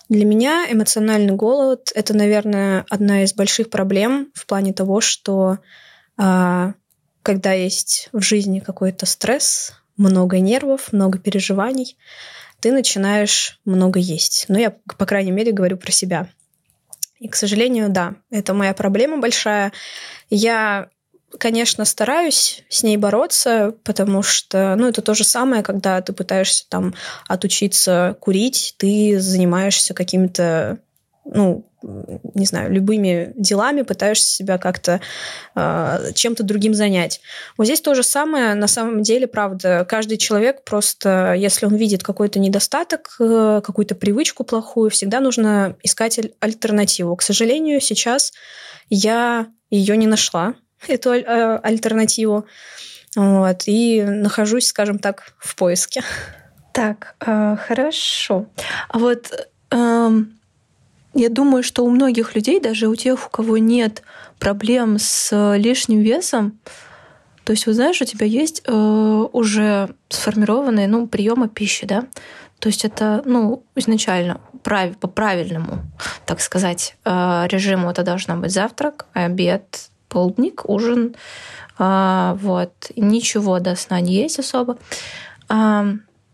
Для 0.09 0.25
меня 0.25 0.67
эмоциональный 0.71 1.35
голод 1.35 1.91
это, 1.95 2.15
наверное, 2.15 2.85
одна 2.89 3.25
из 3.25 3.35
больших 3.35 3.71
проблем 3.71 4.31
в 4.35 4.47
плане 4.47 4.73
того, 4.73 5.01
что 5.01 5.59
а, 6.17 6.75
когда 7.23 7.53
есть 7.53 8.09
в 8.13 8.21
жизни 8.21 8.61
какой-то 8.61 9.05
стресс, 9.05 9.73
много 9.97 10.39
нервов, 10.39 10.93
много 10.93 11.19
переживаний, 11.19 11.97
ты 12.61 12.71
начинаешь 12.71 13.59
много 13.65 13.99
есть. 13.99 14.45
Ну, 14.49 14.59
я, 14.59 14.71
по 14.71 15.07
крайней 15.07 15.33
мере, 15.33 15.53
говорю 15.53 15.77
про 15.77 15.91
себя. 15.91 16.29
И, 17.19 17.29
к 17.29 17.35
сожалению, 17.35 17.89
да, 17.89 18.15
это 18.31 18.55
моя 18.55 18.75
проблема 18.75 19.19
большая. 19.19 19.73
Я 20.29 20.91
конечно, 21.39 21.85
стараюсь 21.85 22.65
с 22.69 22.83
ней 22.83 22.97
бороться, 22.97 23.75
потому 23.85 24.23
что, 24.23 24.75
ну, 24.77 24.89
это 24.89 25.03
то 25.03 25.15
же 25.15 25.25
самое, 25.25 25.63
когда 25.63 26.01
ты 26.01 26.13
пытаешься 26.13 26.65
там 26.69 26.95
отучиться 27.29 28.17
курить, 28.21 28.75
ты 28.79 29.19
занимаешься 29.21 29.95
какими-то, 29.95 30.79
ну, 31.25 31.67
не 32.35 32.47
знаю, 32.47 32.73
любыми 32.73 33.33
делами, 33.37 33.83
пытаешься 33.83 34.29
себя 34.29 34.59
как-то 34.59 35.01
э, 35.55 36.13
чем-то 36.15 36.43
другим 36.43 36.75
занять. 36.75 37.21
Вот 37.57 37.67
здесь 37.67 37.81
то 37.81 37.95
же 37.95 38.03
самое, 38.03 38.55
на 38.55 38.67
самом 38.67 39.03
деле, 39.03 39.27
правда, 39.27 39.87
каждый 39.89 40.19
человек 40.19 40.65
просто, 40.65 41.35
если 41.35 41.67
он 41.67 41.77
видит 41.77 42.03
какой-то 42.03 42.39
недостаток, 42.39 43.17
э, 43.21 43.61
какую-то 43.65 43.95
привычку 43.95 44.43
плохую, 44.43 44.91
всегда 44.91 45.21
нужно 45.21 45.77
искать 45.83 46.19
альтернативу. 46.41 47.15
К 47.15 47.23
сожалению, 47.23 47.81
сейчас 47.81 48.33
я 48.91 49.47
ее 49.71 49.97
не 49.97 50.07
нашла, 50.07 50.55
эту 50.89 51.11
альтернативу. 51.11 52.47
Вот, 53.15 53.63
и 53.67 54.03
нахожусь, 54.03 54.67
скажем 54.67 54.99
так, 54.99 55.33
в 55.39 55.57
поиске. 55.57 56.03
Так, 56.73 57.15
э, 57.21 57.57
хорошо. 57.57 58.47
А 58.89 58.99
вот 58.99 59.33
э, 59.71 60.11
я 61.15 61.29
думаю, 61.31 61.63
что 61.63 61.85
у 61.87 61.91
многих 61.91 62.35
людей, 62.35 62.61
даже 62.61 62.89
у 62.89 62.95
тех, 62.95 63.27
у 63.27 63.31
кого 63.31 63.57
нет 63.57 64.03
проблем 64.39 64.99
с 64.99 65.57
лишним 65.57 66.01
весом, 66.01 66.61
то 67.47 67.53
есть, 67.53 67.65
вот 67.67 67.77
знаешь, 67.77 68.03
у 68.03 68.05
тебя 68.05 68.27
есть 68.27 68.63
э, 68.67 68.73
уже 68.73 69.95
сформированные 70.09 70.89
ну, 70.89 71.07
приемы 71.07 71.49
пищи, 71.49 71.87
да? 71.87 72.07
То 72.59 72.69
есть 72.69 72.85
это, 72.85 73.23
ну, 73.25 73.63
изначально 73.77 74.41
прав, 74.65 74.99
по 74.99 75.07
правильному, 75.07 75.79
так 76.27 76.41
сказать, 76.41 76.97
э, 77.05 77.47
режиму 77.49 77.89
это 77.89 78.03
должно 78.03 78.37
быть 78.37 78.51
завтрак, 78.51 79.07
обед, 79.13 79.91
полдник, 80.17 80.67
ужин, 80.67 81.15
а, 81.77 82.39
вот, 82.41 82.91
ничего 82.97 83.59
до 83.59 83.77
сна 83.77 84.01
не 84.01 84.15
есть 84.15 84.39
особо. 84.39 84.79
А, 85.51 85.89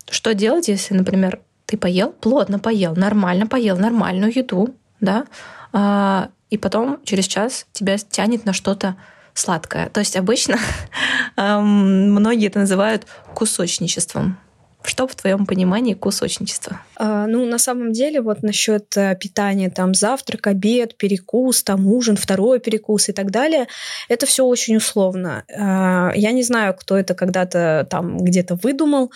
что 0.09 0.35
делать, 0.35 0.69
если, 0.69 0.95
например, 0.95 1.41
ты 1.67 1.77
поел, 1.77 2.13
плотно 2.13 2.61
поел, 2.61 2.95
нормально 2.95 3.49
поел, 3.49 3.77
нормальную 3.77 4.33
еду, 4.33 4.73
да, 5.01 5.25
а, 5.73 6.29
и 6.49 6.59
потом 6.59 7.01
через 7.03 7.25
час 7.25 7.67
тебя 7.73 7.99
тянет 7.99 8.45
на 8.45 8.53
что-то 8.53 8.95
сладкое. 9.35 9.89
То 9.89 9.99
есть 9.99 10.17
обычно 10.17 10.59
многие 11.37 12.47
это 12.47 12.61
называют 12.61 13.09
кусочничеством. 13.35 14.39
Что 14.85 15.07
в 15.07 15.15
твоем 15.15 15.47
понимании 15.47 15.95
кусочничество? 15.95 16.81
А, 16.97 17.27
ну, 17.27 17.47
на 17.47 17.59
самом 17.59 17.93
деле, 17.93 18.21
вот 18.21 18.43
насчет 18.43 18.97
э, 18.97 19.17
питания, 19.21 19.71
там, 19.71 19.95
завтрак, 19.95 20.47
обед, 20.47 20.97
перекус, 20.97 21.63
там, 21.63 21.87
ужин, 21.87 22.17
второй 22.17 22.61
перекус 22.61 23.09
и 23.09 23.13
так 23.13 23.31
далее, 23.31 23.67
это 24.09 24.27
все 24.27 24.45
очень 24.45 24.77
условно. 24.77 25.45
А, 25.57 26.13
я 26.15 26.33
не 26.33 26.43
знаю, 26.43 26.75
кто 26.75 26.97
это 26.97 27.15
когда-то 27.15 27.87
там 27.89 28.19
где-то 28.19 28.57
выдумал, 28.57 29.13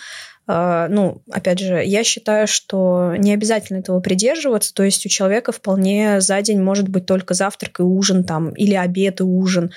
а, 0.49 0.87
ну, 0.87 1.21
опять 1.29 1.59
же, 1.59 1.83
я 1.83 2.05
считаю, 2.05 2.47
что 2.47 3.15
не 3.17 3.33
обязательно 3.33 3.79
этого 3.79 3.99
придерживаться, 3.99 4.73
то 4.73 4.83
есть 4.83 5.05
у 5.05 5.09
человека 5.09 5.51
вполне 5.51 6.21
за 6.21 6.41
день 6.41 6.61
может 6.61 6.87
быть 6.87 7.05
только 7.05 7.33
завтрак 7.33 7.81
и 7.81 7.83
ужин 7.83 8.23
там, 8.23 8.51
или 8.51 8.73
обед 8.73 9.19
и 9.19 9.23
ужин, 9.23 9.71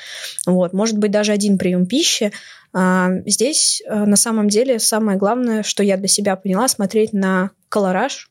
вот, 0.47 0.73
может 0.73 0.97
быть 0.97 1.11
даже 1.11 1.33
один 1.33 1.59
прием 1.59 1.87
пищи, 1.87 2.31
здесь 3.27 3.83
э, 3.85 4.05
на 4.05 4.17
самом 4.17 4.49
деле 4.49 4.79
самое 4.79 5.19
главное, 5.19 5.63
что 5.63 5.83
я 5.83 5.97
для 5.97 6.09
себя 6.09 6.37
поняла, 6.37 6.69
смотреть 6.69 7.13
на 7.13 7.51
колораж, 7.69 8.31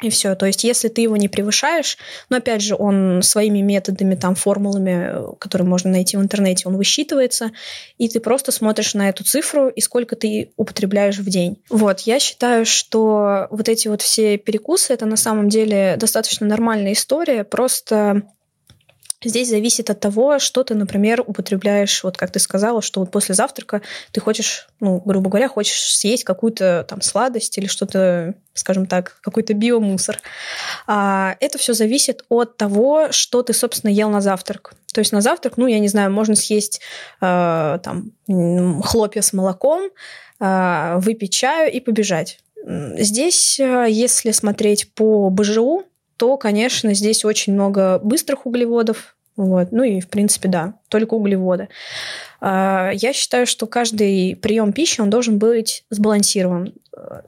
и 0.00 0.10
все. 0.10 0.36
То 0.36 0.46
есть, 0.46 0.62
если 0.62 0.88
ты 0.88 1.00
его 1.00 1.16
не 1.16 1.28
превышаешь, 1.28 1.98
но 2.28 2.36
опять 2.36 2.62
же, 2.62 2.76
он 2.78 3.20
своими 3.22 3.60
методами, 3.60 4.14
там, 4.14 4.36
формулами, 4.36 5.34
которые 5.38 5.66
можно 5.66 5.90
найти 5.90 6.16
в 6.16 6.20
интернете, 6.20 6.68
он 6.68 6.76
высчитывается, 6.76 7.50
и 7.96 8.08
ты 8.08 8.20
просто 8.20 8.52
смотришь 8.52 8.94
на 8.94 9.08
эту 9.08 9.24
цифру 9.24 9.68
и 9.68 9.80
сколько 9.80 10.14
ты 10.14 10.52
употребляешь 10.56 11.18
в 11.18 11.28
день. 11.28 11.60
Вот, 11.68 12.00
я 12.00 12.20
считаю, 12.20 12.64
что 12.64 13.48
вот 13.50 13.68
эти 13.68 13.88
вот 13.88 14.02
все 14.02 14.38
перекусы, 14.38 14.92
это 14.94 15.04
на 15.04 15.16
самом 15.16 15.48
деле 15.48 15.96
достаточно 15.98 16.46
нормальная 16.46 16.92
история, 16.92 17.42
просто 17.42 18.22
Здесь 19.24 19.48
зависит 19.48 19.90
от 19.90 19.98
того, 19.98 20.38
что 20.38 20.62
ты, 20.62 20.76
например, 20.76 21.24
употребляешь, 21.26 22.04
вот 22.04 22.16
как 22.16 22.30
ты 22.30 22.38
сказала, 22.38 22.80
что 22.80 23.00
вот 23.00 23.10
после 23.10 23.34
завтрака 23.34 23.82
ты 24.12 24.20
хочешь, 24.20 24.68
ну, 24.78 25.02
грубо 25.04 25.28
говоря, 25.28 25.48
хочешь 25.48 25.96
съесть 25.96 26.22
какую-то 26.22 26.86
там 26.88 27.00
сладость 27.02 27.58
или 27.58 27.66
что-то, 27.66 28.34
скажем 28.54 28.86
так, 28.86 29.18
какой-то 29.20 29.54
биомусор. 29.54 30.20
А 30.86 31.34
это 31.40 31.58
все 31.58 31.74
зависит 31.74 32.24
от 32.28 32.56
того, 32.56 33.10
что 33.10 33.42
ты, 33.42 33.54
собственно, 33.54 33.90
ел 33.90 34.08
на 34.08 34.20
завтрак. 34.20 34.74
То 34.94 35.00
есть 35.00 35.10
на 35.10 35.20
завтрак, 35.20 35.56
ну, 35.56 35.66
я 35.66 35.80
не 35.80 35.88
знаю, 35.88 36.12
можно 36.12 36.36
съесть 36.36 36.80
э, 37.20 37.78
там 37.82 38.12
хлопья 38.84 39.22
с 39.22 39.32
молоком, 39.32 39.90
э, 40.38 40.94
выпить 40.98 41.32
чаю 41.32 41.72
и 41.72 41.80
побежать. 41.80 42.38
Здесь, 42.64 43.58
э, 43.58 43.86
если 43.88 44.30
смотреть 44.30 44.92
по 44.94 45.28
БЖУ, 45.30 45.84
то, 46.18 46.36
конечно, 46.36 46.92
здесь 46.92 47.24
очень 47.24 47.54
много 47.54 47.98
быстрых 48.02 48.44
углеводов, 48.44 49.16
вот. 49.38 49.68
Ну 49.70 49.84
и, 49.84 50.00
в 50.00 50.08
принципе, 50.08 50.48
да, 50.48 50.74
только 50.88 51.14
углеводы. 51.14 51.68
А, 52.40 52.90
я 52.92 53.12
считаю, 53.12 53.46
что 53.46 53.68
каждый 53.68 54.34
прием 54.34 54.72
пищи, 54.72 55.00
он 55.00 55.10
должен 55.10 55.38
быть 55.38 55.84
сбалансирован. 55.90 56.74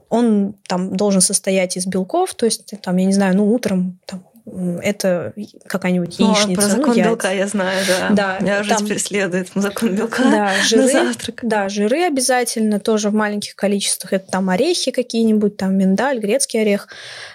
Он 0.09 0.53
там 0.67 0.97
должен 0.97 1.21
состоять 1.21 1.77
из 1.77 1.87
белков, 1.87 2.33
то 2.35 2.45
есть, 2.45 2.73
там, 2.81 2.97
я 2.97 3.05
не 3.05 3.13
знаю, 3.13 3.37
ну, 3.37 3.49
утром 3.49 3.97
там, 4.05 4.25
это 4.45 5.33
какая-нибудь 5.67 6.19
яичница. 6.19 6.51
О, 6.51 6.55
про 6.55 6.61
закон 6.63 6.97
ну, 6.97 7.03
белка 7.03 7.31
я 7.31 7.47
знаю, 7.47 7.85
да. 7.87 8.09
да 8.09 8.39
Меня 8.39 8.61
уже 8.61 8.69
там, 8.69 8.85
теперь 8.85 8.99
следует 8.99 9.49
закон 9.55 9.95
белка 9.95 10.23
да, 10.23 10.51
жиры, 10.67 10.81
на 10.83 10.87
завтрак. 10.89 11.39
Да, 11.43 11.69
жиры 11.69 12.03
обязательно, 12.03 12.79
тоже 12.79 13.09
в 13.09 13.13
маленьких 13.13 13.55
количествах. 13.55 14.13
Это 14.13 14.31
там 14.31 14.49
орехи 14.49 14.91
какие-нибудь, 14.91 15.57
там 15.57 15.77
миндаль, 15.77 16.19
грецкий 16.19 16.61
орех. 16.61 16.87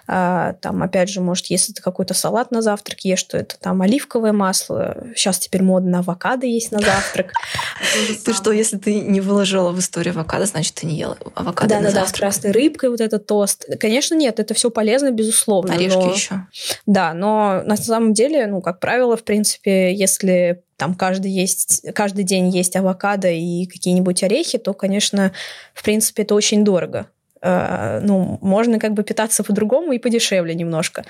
А, 0.08 0.54
там, 0.60 0.82
опять 0.82 1.08
же, 1.08 1.20
может, 1.20 1.46
если 1.46 1.72
ты 1.72 1.82
какой-то 1.82 2.14
салат 2.14 2.50
на 2.50 2.62
завтрак 2.62 3.00
ешь, 3.00 3.22
то 3.24 3.36
это 3.36 3.58
там 3.58 3.82
оливковое 3.82 4.32
масло. 4.32 4.96
Сейчас 5.14 5.38
теперь 5.38 5.62
модно 5.62 6.00
авокадо 6.00 6.46
есть 6.46 6.72
на 6.72 6.80
завтрак. 6.80 7.32
Ты 8.24 8.32
что, 8.32 8.52
если 8.52 8.76
ты 8.76 9.00
не 9.00 9.20
выложила 9.20 9.70
в 9.70 9.78
историю 9.78 10.14
авокадо, 10.14 10.46
значит, 10.46 10.74
ты 10.74 10.86
не 10.86 10.96
ела 10.96 11.16
авокадо 11.34 11.68
да, 11.68 11.80
на 11.80 11.90
завтрак? 11.90 12.04
Да, 12.04 12.08
с 12.08 12.18
красной 12.18 12.50
рыбкой 12.52 12.90
вот 12.90 13.00
этот 13.00 13.26
тост. 13.26 13.66
Конечно, 13.78 14.14
нет, 14.14 14.40
это 14.40 14.54
все 14.54 14.70
полезно, 14.70 15.10
безусловно. 15.10 15.74
Орешки 15.74 16.14
еще. 16.14 16.46
Да, 16.86 17.05
но 17.14 17.62
на 17.64 17.76
самом 17.76 18.12
деле, 18.12 18.46
ну, 18.46 18.60
как 18.60 18.80
правило, 18.80 19.16
в 19.16 19.24
принципе, 19.24 19.94
если 19.94 20.62
там 20.76 20.94
каждый, 20.94 21.30
есть, 21.30 21.84
каждый 21.94 22.24
день 22.24 22.48
есть 22.48 22.76
авокадо 22.76 23.28
и 23.28 23.66
какие-нибудь 23.66 24.22
орехи, 24.22 24.58
то, 24.58 24.74
конечно, 24.74 25.32
в 25.74 25.82
принципе, 25.82 26.22
это 26.22 26.34
очень 26.34 26.64
дорого. 26.64 27.06
Э, 27.42 28.00
ну, 28.02 28.38
можно 28.40 28.78
как 28.78 28.92
бы 28.94 29.02
питаться 29.02 29.44
по-другому 29.44 29.92
и 29.92 29.98
подешевле 29.98 30.54
немножко. 30.54 31.04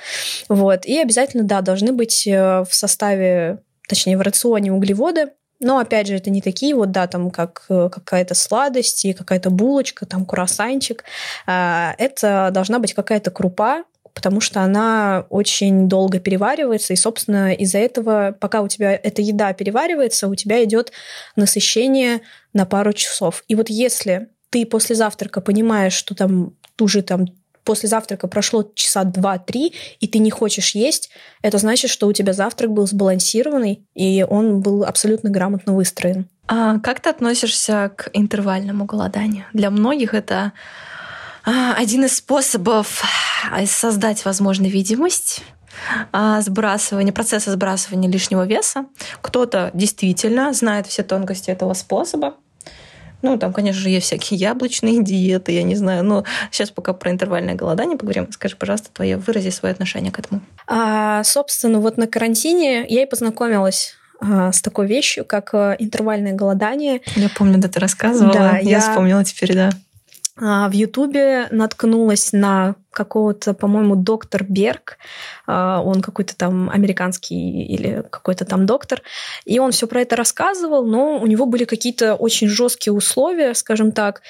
Вот. 0.48 0.84
И 0.84 0.98
обязательно, 0.98 1.44
да, 1.44 1.60
должны 1.62 1.92
быть 1.92 2.26
э, 2.26 2.64
в 2.68 2.74
составе, 2.74 3.58
точнее, 3.88 4.16
в 4.16 4.22
рационе 4.22 4.72
углеводы, 4.72 5.30
Но, 5.58 5.78
опять 5.78 6.06
же, 6.06 6.16
это 6.16 6.28
не 6.28 6.42
такие 6.42 6.74
вот, 6.74 6.90
да, 6.90 7.06
там, 7.06 7.30
как 7.30 7.64
э, 7.70 7.88
какая-то 7.90 8.34
сладость 8.34 9.04
и 9.06 9.14
какая-то 9.14 9.50
булочка, 9.50 10.04
там, 10.04 10.26
круассанчик. 10.26 11.04
А, 11.46 11.94
это 11.98 12.50
должна 12.52 12.78
быть 12.78 12.92
какая-то 12.92 13.30
крупа, 13.30 13.84
потому 14.16 14.40
что 14.40 14.62
она 14.62 15.26
очень 15.28 15.90
долго 15.90 16.18
переваривается, 16.18 16.94
и, 16.94 16.96
собственно, 16.96 17.52
из-за 17.52 17.78
этого, 17.78 18.34
пока 18.40 18.62
у 18.62 18.68
тебя 18.68 18.92
эта 18.92 19.20
еда 19.20 19.52
переваривается, 19.52 20.26
у 20.26 20.34
тебя 20.34 20.64
идет 20.64 20.90
насыщение 21.36 22.22
на 22.54 22.64
пару 22.64 22.94
часов. 22.94 23.44
И 23.46 23.54
вот 23.54 23.68
если 23.68 24.28
ты 24.48 24.64
после 24.64 24.96
завтрака 24.96 25.42
понимаешь, 25.42 25.92
что 25.92 26.14
там 26.14 26.54
уже 26.80 27.02
там 27.02 27.26
после 27.62 27.90
завтрака 27.90 28.26
прошло 28.26 28.70
часа 28.74 29.04
два-три, 29.04 29.74
и 30.00 30.08
ты 30.08 30.18
не 30.18 30.30
хочешь 30.30 30.74
есть, 30.74 31.10
это 31.42 31.58
значит, 31.58 31.90
что 31.90 32.06
у 32.06 32.12
тебя 32.14 32.32
завтрак 32.32 32.70
был 32.70 32.86
сбалансированный, 32.86 33.84
и 33.94 34.24
он 34.26 34.60
был 34.60 34.84
абсолютно 34.84 35.28
грамотно 35.28 35.74
выстроен. 35.74 36.26
А 36.48 36.78
как 36.78 37.00
ты 37.00 37.10
относишься 37.10 37.92
к 37.94 38.08
интервальному 38.14 38.86
голоданию? 38.86 39.44
Для 39.52 39.70
многих 39.70 40.14
это 40.14 40.52
один 41.46 42.04
из 42.04 42.16
способов 42.16 43.02
а, 43.50 43.64
создать, 43.66 44.24
возможно, 44.24 44.66
видимость 44.66 45.42
а, 46.12 46.40
сбрасывания, 46.40 47.12
процесса 47.12 47.52
сбрасывания 47.52 48.10
лишнего 48.10 48.46
веса. 48.46 48.86
Кто-то 49.20 49.70
действительно 49.74 50.52
знает 50.52 50.86
все 50.86 51.02
тонкости 51.02 51.50
этого 51.50 51.74
способа, 51.74 52.34
ну, 53.22 53.38
там, 53.38 53.52
конечно 53.52 53.80
же, 53.80 53.88
есть 53.88 54.06
всякие 54.06 54.38
яблочные 54.38 55.02
диеты, 55.02 55.52
я 55.52 55.62
не 55.62 55.74
знаю. 55.74 56.04
Но 56.04 56.24
сейчас 56.50 56.70
пока 56.70 56.92
про 56.92 57.10
интервальное 57.10 57.54
голодание 57.54 57.96
поговорим. 57.96 58.30
Скажи, 58.30 58.56
пожалуйста, 58.56 58.90
твое, 58.92 59.16
вырази 59.16 59.48
свое 59.48 59.72
отношение 59.72 60.12
к 60.12 60.18
этому. 60.18 60.42
А, 60.66 61.24
собственно, 61.24 61.80
вот 61.80 61.96
на 61.96 62.06
карантине 62.06 62.86
я 62.86 63.02
и 63.02 63.06
познакомилась 63.06 63.94
а, 64.20 64.52
с 64.52 64.60
такой 64.60 64.86
вещью, 64.86 65.24
как 65.24 65.54
а, 65.54 65.74
интервальное 65.78 66.34
голодание. 66.34 67.00
Я 67.16 67.28
помню, 67.30 67.58
да, 67.58 67.68
ты 67.68 67.80
рассказывала. 67.80 68.32
Да, 68.32 68.58
я, 68.58 68.70
я 68.70 68.80
вспомнила 68.80 69.24
теперь, 69.24 69.54
да. 69.54 69.70
А, 70.38 70.68
в 70.68 70.72
Ютубе 70.72 71.48
наткнулась 71.50 72.32
на 72.32 72.76
какого-то, 72.90 73.54
по-моему, 73.54 73.96
доктор 73.96 74.44
Берг. 74.44 74.98
А, 75.46 75.80
он 75.82 76.02
какой-то 76.02 76.36
там 76.36 76.68
американский 76.68 77.64
или 77.64 78.04
какой-то 78.10 78.44
там 78.44 78.66
доктор. 78.66 79.02
И 79.44 79.58
он 79.58 79.72
все 79.72 79.86
про 79.86 80.02
это 80.02 80.14
рассказывал, 80.16 80.86
но 80.86 81.18
у 81.18 81.26
него 81.26 81.46
были 81.46 81.64
какие-то 81.64 82.14
очень 82.14 82.48
жесткие 82.48 82.92
условия, 82.92 83.54
скажем 83.54 83.92
так. 83.92 84.22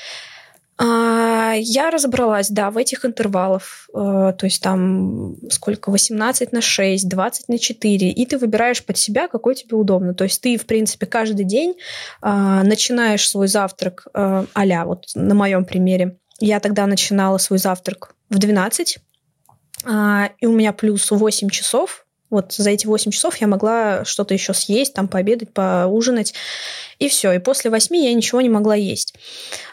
А, 0.78 1.54
я 1.56 1.90
разобралась, 1.90 2.50
да, 2.50 2.70
в 2.70 2.76
этих 2.76 3.04
интервалах. 3.04 3.88
А, 3.94 4.32
то 4.32 4.46
есть 4.46 4.62
там 4.62 5.36
сколько? 5.50 5.90
18 5.90 6.52
на 6.52 6.60
6, 6.60 7.08
20 7.08 7.48
на 7.48 7.58
4. 7.58 8.10
И 8.10 8.26
ты 8.26 8.38
выбираешь 8.38 8.84
под 8.84 8.98
себя, 8.98 9.28
какой 9.28 9.54
тебе 9.54 9.76
удобно. 9.76 10.14
То 10.14 10.24
есть 10.24 10.40
ты, 10.42 10.58
в 10.58 10.66
принципе, 10.66 11.06
каждый 11.06 11.44
день 11.44 11.76
а, 12.20 12.62
начинаешь 12.62 13.28
свой 13.28 13.48
завтрак 13.48 14.06
а 14.14 14.44
вот 14.84 15.06
на 15.14 15.34
моем 15.34 15.64
примере. 15.64 16.18
Я 16.38 16.60
тогда 16.60 16.86
начинала 16.86 17.38
свой 17.38 17.58
завтрак 17.58 18.14
в 18.28 18.38
12, 18.38 18.98
и 19.86 20.46
у 20.46 20.52
меня 20.52 20.72
плюс 20.72 21.10
8 21.10 21.48
часов 21.48 22.05
вот 22.30 22.52
за 22.52 22.70
эти 22.70 22.86
8 22.86 23.10
часов 23.10 23.36
я 23.36 23.46
могла 23.46 24.04
что-то 24.04 24.34
еще 24.34 24.52
съесть, 24.52 24.94
там 24.94 25.08
пообедать, 25.08 25.52
поужинать, 25.52 26.34
и 26.98 27.08
все. 27.08 27.32
И 27.32 27.38
после 27.38 27.70
8 27.70 27.94
я 27.96 28.12
ничего 28.14 28.40
не 28.40 28.48
могла 28.48 28.74
есть. 28.74 29.14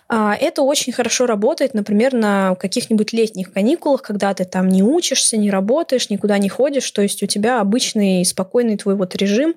А, 0.08 0.36
это 0.36 0.62
очень 0.62 0.94
хорошо 0.94 1.26
работает, 1.26 1.74
например, 1.74 2.14
на 2.14 2.56
каких-нибудь 2.56 3.14
летних 3.14 3.52
каникулах, 3.52 4.02
когда 4.02 4.34
ты 4.34 4.46
там 4.46 4.70
не 4.70 4.84
учишься, 4.84 5.38
не 5.38 5.50
работаешь, 5.50 6.10
никуда 6.10 6.38
не 6.38 6.50
ходишь, 6.50 6.90
то 6.92 7.02
есть 7.02 7.24
у 7.24 7.26
тебя 7.26 7.62
обычный 7.62 8.24
спокойный 8.26 8.78
твой 8.78 8.96
вот 8.96 9.16
режим. 9.16 9.56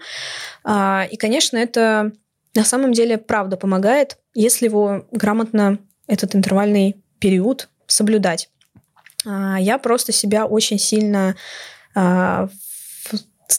А, 0.64 1.06
и, 1.10 1.16
конечно, 1.16 1.58
это 1.58 2.12
на 2.54 2.64
самом 2.64 2.92
деле 2.92 3.18
правда 3.18 3.56
помогает, 3.56 4.16
если 4.34 4.66
его 4.66 5.06
грамотно 5.12 5.78
этот 6.06 6.34
интервальный 6.34 6.96
период 7.18 7.68
соблюдать. 7.86 8.48
А, 9.26 9.58
я 9.60 9.76
просто 9.78 10.12
себя 10.12 10.46
очень 10.46 10.78
сильно 10.78 11.36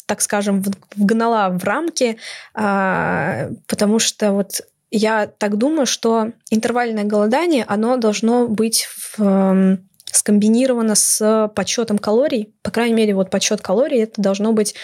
так 0.05 0.21
скажем, 0.21 0.63
вгнала 0.95 1.49
в 1.49 1.63
рамки, 1.63 2.17
а, 2.53 3.49
потому 3.67 3.99
что 3.99 4.31
вот 4.31 4.61
я 4.91 5.27
так 5.27 5.57
думаю, 5.57 5.85
что 5.85 6.31
интервальное 6.49 7.03
голодание, 7.03 7.65
оно 7.67 7.97
должно 7.97 8.47
быть 8.47 8.85
в, 8.85 9.21
эм, 9.21 9.89
скомбинировано 10.05 10.95
с 10.95 11.51
подсчетом 11.55 11.97
калорий. 11.97 12.53
По 12.63 12.71
крайней 12.71 12.95
мере, 12.95 13.13
вот 13.13 13.29
подсчет 13.29 13.61
калорий 13.61 14.03
это 14.03 14.21
должно 14.21 14.53
быть, 14.53 14.75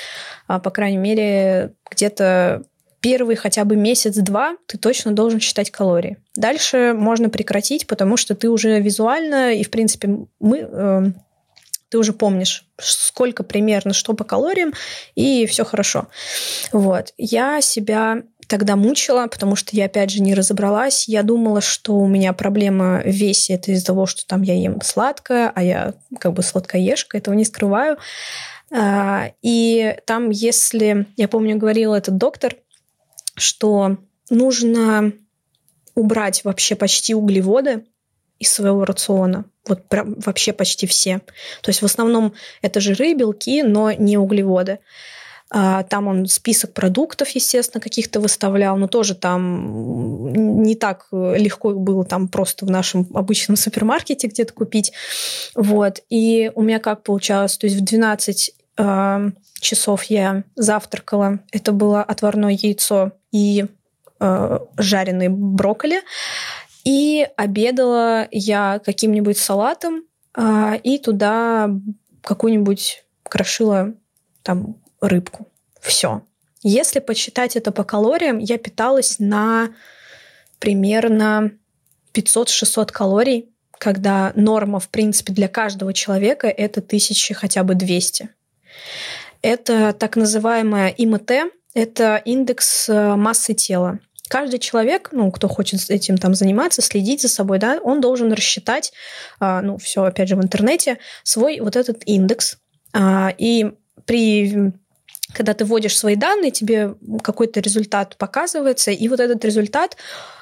а, 0.48 0.60
по 0.60 0.70
крайней 0.72 0.98
мере, 0.98 1.74
где-то 1.90 2.64
первый 3.00 3.36
хотя 3.36 3.66
бы 3.66 3.76
месяц-два 3.76 4.56
ты 4.66 4.78
точно 4.78 5.12
должен 5.12 5.40
считать 5.40 5.72
калории. 5.72 6.18
Дальше 6.36 6.94
можно 6.96 7.30
прекратить, 7.30 7.86
потому 7.86 8.16
что 8.16 8.34
ты 8.34 8.50
уже 8.50 8.80
визуально 8.80 9.54
и, 9.54 9.64
в 9.64 9.70
принципе, 9.70 10.10
мы 10.40 10.58
эм, 10.60 11.16
ты 11.94 12.00
уже 12.00 12.12
помнишь, 12.12 12.66
сколько 12.80 13.44
примерно, 13.44 13.94
что 13.94 14.16
по 14.16 14.24
калориям, 14.24 14.74
и 15.14 15.46
все 15.46 15.64
хорошо. 15.64 16.08
Вот. 16.72 17.14
Я 17.20 17.62
себя 17.62 18.24
тогда 18.48 18.76
мучила, 18.76 19.28
потому 19.28 19.56
что 19.56 19.76
я, 19.76 19.86
опять 19.86 20.10
же, 20.10 20.20
не 20.20 20.34
разобралась. 20.34 21.08
Я 21.08 21.22
думала, 21.22 21.62
что 21.62 21.94
у 21.94 22.08
меня 22.08 22.34
проблема 22.34 23.04
в 23.06 23.10
весе, 23.10 23.54
это 23.54 23.72
из-за 23.72 23.86
того, 23.86 24.08
что 24.08 24.26
там 24.26 24.42
я 24.42 24.56
ем 24.56 24.82
сладкое, 24.82 25.52
а 25.54 25.62
я 25.62 25.94
как 26.20 26.34
бы 26.34 26.42
сладкоежка, 26.42 27.20
этого 27.20 27.36
не 27.36 27.46
скрываю. 27.46 28.00
А, 28.72 29.30
и 29.44 29.96
там, 30.08 30.32
если, 30.32 31.06
я 31.16 31.28
помню, 31.28 31.58
говорил 31.58 31.94
этот 31.94 32.18
доктор, 32.18 32.56
что 33.36 33.98
нужно 34.32 35.14
убрать 35.94 36.44
вообще 36.44 36.74
почти 36.74 37.14
углеводы 37.14 37.86
из 38.44 38.54
своего 38.54 38.86
рациона. 38.86 39.46
Вот 39.68 39.88
прям 39.88 40.16
вообще 40.20 40.54
почти 40.54 40.88
все. 40.88 41.20
То 41.62 41.70
есть 41.70 41.82
в 41.82 41.86
основном 41.86 42.34
это 42.62 42.80
жиры, 42.80 43.14
белки, 43.14 43.64
но 43.64 43.92
не 43.92 44.18
углеводы. 44.18 44.80
А, 45.56 45.84
там 45.84 46.08
он 46.08 46.26
список 46.26 46.74
продуктов, 46.74 47.30
естественно, 47.30 47.80
каких-то 47.80 48.20
выставлял, 48.20 48.76
но 48.76 48.88
тоже 48.88 49.14
там 49.14 50.34
не 50.64 50.76
так 50.76 51.08
легко 51.12 51.74
было 51.74 52.04
там 52.04 52.28
просто 52.28 52.66
в 52.66 52.72
нашем 52.72 53.08
обычном 53.14 53.56
супермаркете 53.56 54.28
где-то 54.28 54.52
купить. 54.52 54.94
Вот. 55.54 56.00
И 56.10 56.52
у 56.56 56.64
меня 56.64 56.80
как 56.80 57.04
получалось? 57.04 57.58
То 57.58 57.68
есть 57.68 57.80
в 57.80 57.84
12 57.84 58.52
э, 58.78 59.30
часов 59.60 60.04
я 60.06 60.44
завтракала. 60.56 61.40
Это 61.52 61.72
было 61.72 62.02
отварное 62.02 62.58
яйцо 62.60 63.12
и 63.32 63.66
э, 64.20 64.60
жареный 64.78 65.30
брокколи. 65.30 66.02
И 66.84 67.28
обедала 67.38 68.28
я 68.32 68.80
каким-нибудь 68.84 69.38
салатом, 69.38 70.04
а, 70.34 70.76
и 70.76 70.98
туда 70.98 71.70
какую-нибудь 72.22 73.04
крошила 73.24 73.94
там 74.42 74.76
рыбку. 75.00 75.48
Все. 75.80 76.24
Если 76.62 77.00
посчитать 77.00 77.56
это 77.56 77.72
по 77.72 77.84
калориям, 77.84 78.38
я 78.38 78.58
питалась 78.58 79.20
на 79.20 79.74
примерно 80.60 81.52
500-600 82.14 82.92
калорий, 82.92 83.50
когда 83.78 84.32
норма, 84.36 84.80
в 84.80 84.90
принципе, 84.90 85.34
для 85.34 85.50
каждого 85.50 85.94
человека 85.94 86.48
это 86.48 86.82
тысячи 86.82 87.34
хотя 87.34 87.64
бы 87.64 87.76
200. 87.76 88.30
Это 89.42 89.94
так 89.94 90.16
называемая 90.16 90.90
ИМТ, 90.90 91.32
это 91.74 92.16
индекс 92.24 92.88
э, 92.88 93.16
массы 93.16 93.54
тела 93.54 94.00
каждый 94.34 94.58
человек, 94.58 95.10
ну, 95.12 95.32
кто 95.32 95.48
хочет 95.48 95.92
этим 95.92 96.18
там 96.18 96.34
заниматься, 96.34 96.82
следить 96.82 97.22
за 97.22 97.28
собой, 97.28 97.60
да, 97.60 97.80
он 97.84 98.02
должен 98.02 98.34
рассчитать, 98.34 98.92
а, 99.40 99.62
ну, 99.62 99.78
все, 99.78 100.06
опять 100.06 100.28
же, 100.28 100.36
в 100.36 100.42
интернете, 100.42 100.98
свой 101.22 101.60
вот 101.60 101.76
этот 101.76 102.02
индекс. 102.08 102.58
А, 102.94 103.32
и 103.38 103.74
при 104.08 104.74
когда 105.36 105.54
ты 105.54 105.66
вводишь 105.66 105.98
свои 105.98 106.16
данные, 106.16 106.50
тебе 106.50 106.96
какой-то 107.22 107.60
результат 107.60 108.18
показывается, 108.18 108.90
и 108.90 109.08
вот 109.08 109.20
этот 109.20 109.46
результат, 109.46 109.98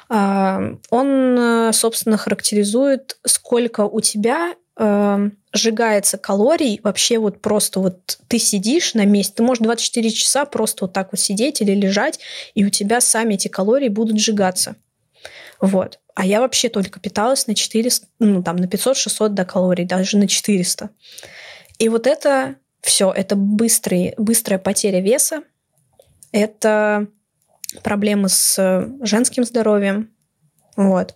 а, 0.08 0.62
он, 0.90 1.74
собственно, 1.74 2.16
характеризует, 2.16 3.18
сколько 3.26 3.82
у 3.82 4.00
тебя 4.00 4.56
э, 4.78 5.30
сжигается 5.54 6.18
калорий 6.18 6.80
вообще 6.84 7.18
вот 7.18 7.42
просто 7.42 7.80
вот 7.80 8.20
ты 8.28 8.40
сидишь 8.40 8.94
на 8.94 9.06
месте, 9.06 9.34
ты 9.38 9.44
можешь 9.44 9.64
24 9.64 10.12
часа 10.12 10.46
просто 10.46 10.86
вот 10.86 10.94
так 10.94 11.12
вот 11.12 11.20
сидеть 11.20 11.62
или 11.62 11.74
лежать, 11.74 12.20
и 12.54 12.66
у 12.66 12.70
тебя 12.70 13.02
сами 13.02 13.34
эти 13.36 13.48
калории 13.48 13.90
будут 13.90 14.20
сжигаться. 14.20 14.76
Вот. 15.60 16.00
А 16.16 16.26
я 16.26 16.42
вообще 16.42 16.70
только 16.70 17.00
питалась 17.00 17.48
на 17.48 17.56
400, 17.56 18.08
ну 18.20 18.44
там 18.44 18.56
на 18.56 18.66
500-600 18.66 19.30
до 19.30 19.46
калорий, 19.46 19.86
даже 19.86 20.18
на 20.18 20.28
400. 20.28 20.90
И 21.80 21.90
вот 21.90 22.08
это 22.08 22.56
все, 22.82 23.12
это 23.12 23.36
быстрый, 23.36 24.14
быстрая 24.18 24.60
потеря 24.60 25.02
веса, 25.02 25.44
это 26.32 27.08
проблемы 27.84 28.30
с 28.30 28.56
женским 29.02 29.44
здоровьем, 29.44 30.10
вот. 30.76 31.16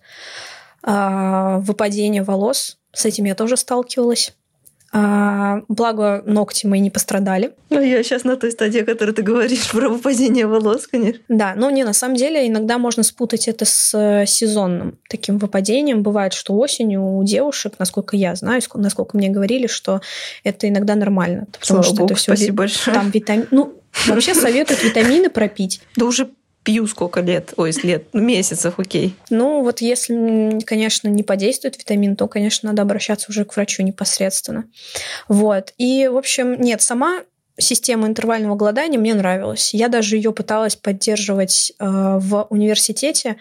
А, 0.82 1.58
выпадение 1.58 2.22
волос, 2.22 2.78
с 2.96 3.04
этим 3.04 3.24
я 3.24 3.34
тоже 3.34 3.56
сталкивалась. 3.56 4.32
А, 4.92 5.60
благо, 5.68 6.22
ногти 6.24 6.66
мои 6.66 6.80
не 6.80 6.90
пострадали. 6.90 7.52
Ну, 7.68 7.82
я 7.82 8.02
сейчас 8.02 8.24
на 8.24 8.36
той 8.36 8.52
стадии, 8.52 8.80
о 8.80 8.84
которой 8.86 9.10
ты 9.12 9.20
говоришь, 9.20 9.70
про 9.72 9.90
выпадение 9.90 10.46
волос, 10.46 10.86
конечно. 10.86 11.20
Да, 11.28 11.54
но 11.54 11.70
не, 11.70 11.84
на 11.84 11.92
самом 11.92 12.16
деле, 12.16 12.46
иногда 12.48 12.78
можно 12.78 13.02
спутать 13.02 13.48
это 13.48 13.66
с 13.66 13.92
э, 13.94 14.24
сезонным 14.26 14.98
таким 15.10 15.36
выпадением. 15.36 16.02
Бывает, 16.02 16.32
что 16.32 16.54
осенью 16.54 17.04
у 17.04 17.22
девушек, 17.24 17.74
насколько 17.78 18.16
я 18.16 18.34
знаю, 18.36 18.62
насколько 18.74 19.18
мне 19.18 19.28
говорили, 19.28 19.66
что 19.66 20.00
это 20.44 20.66
иногда 20.66 20.94
нормально. 20.94 21.46
Потому 21.52 21.66
Слава 21.66 21.82
что 21.82 21.94
Богу, 21.96 22.06
это 22.06 22.14
все 22.14 22.34
спасибо 22.34 22.56
большое. 22.58 22.94
Там 22.94 23.10
витамин... 23.10 23.48
Ну, 23.50 23.74
вообще 24.06 24.34
советуют 24.34 24.82
витамины 24.84 25.28
пропить. 25.28 25.82
Да 25.96 26.06
уже 26.06 26.30
пью 26.66 26.88
сколько 26.88 27.20
лет, 27.20 27.54
ой, 27.56 27.72
лет, 27.84 28.08
ну, 28.12 28.20
месяцев, 28.20 28.80
окей. 28.80 29.14
Ну, 29.30 29.62
вот 29.62 29.80
если, 29.80 30.58
конечно, 30.66 31.06
не 31.06 31.22
подействует 31.22 31.78
витамин, 31.78 32.16
то, 32.16 32.26
конечно, 32.26 32.68
надо 32.68 32.82
обращаться 32.82 33.30
уже 33.30 33.44
к 33.44 33.54
врачу 33.54 33.84
непосредственно. 33.84 34.64
Вот. 35.28 35.72
И, 35.78 36.08
в 36.08 36.16
общем, 36.16 36.60
нет, 36.60 36.82
сама 36.82 37.22
система 37.56 38.08
интервального 38.08 38.56
голодания 38.56 38.98
мне 38.98 39.14
нравилась. 39.14 39.72
Я 39.74 39.88
даже 39.88 40.16
ее 40.16 40.32
пыталась 40.32 40.74
поддерживать 40.74 41.72
э, 41.78 41.84
в 41.86 42.48
университете, 42.50 43.36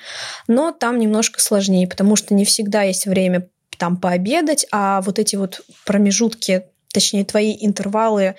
но 0.47 0.71
там 0.71 0.99
немножко 0.99 1.41
сложнее, 1.41 1.87
потому 1.87 2.15
что 2.15 2.35
не 2.35 2.45
всегда 2.45 2.83
есть 2.83 3.07
время 3.07 3.49
там 3.79 3.97
пообедать, 3.97 4.67
а 4.71 5.01
вот 5.01 5.17
эти 5.17 5.35
вот 5.35 5.61
промежутки, 5.83 6.65
точнее, 6.93 7.25
твои 7.25 7.57
интервалы 7.59 8.35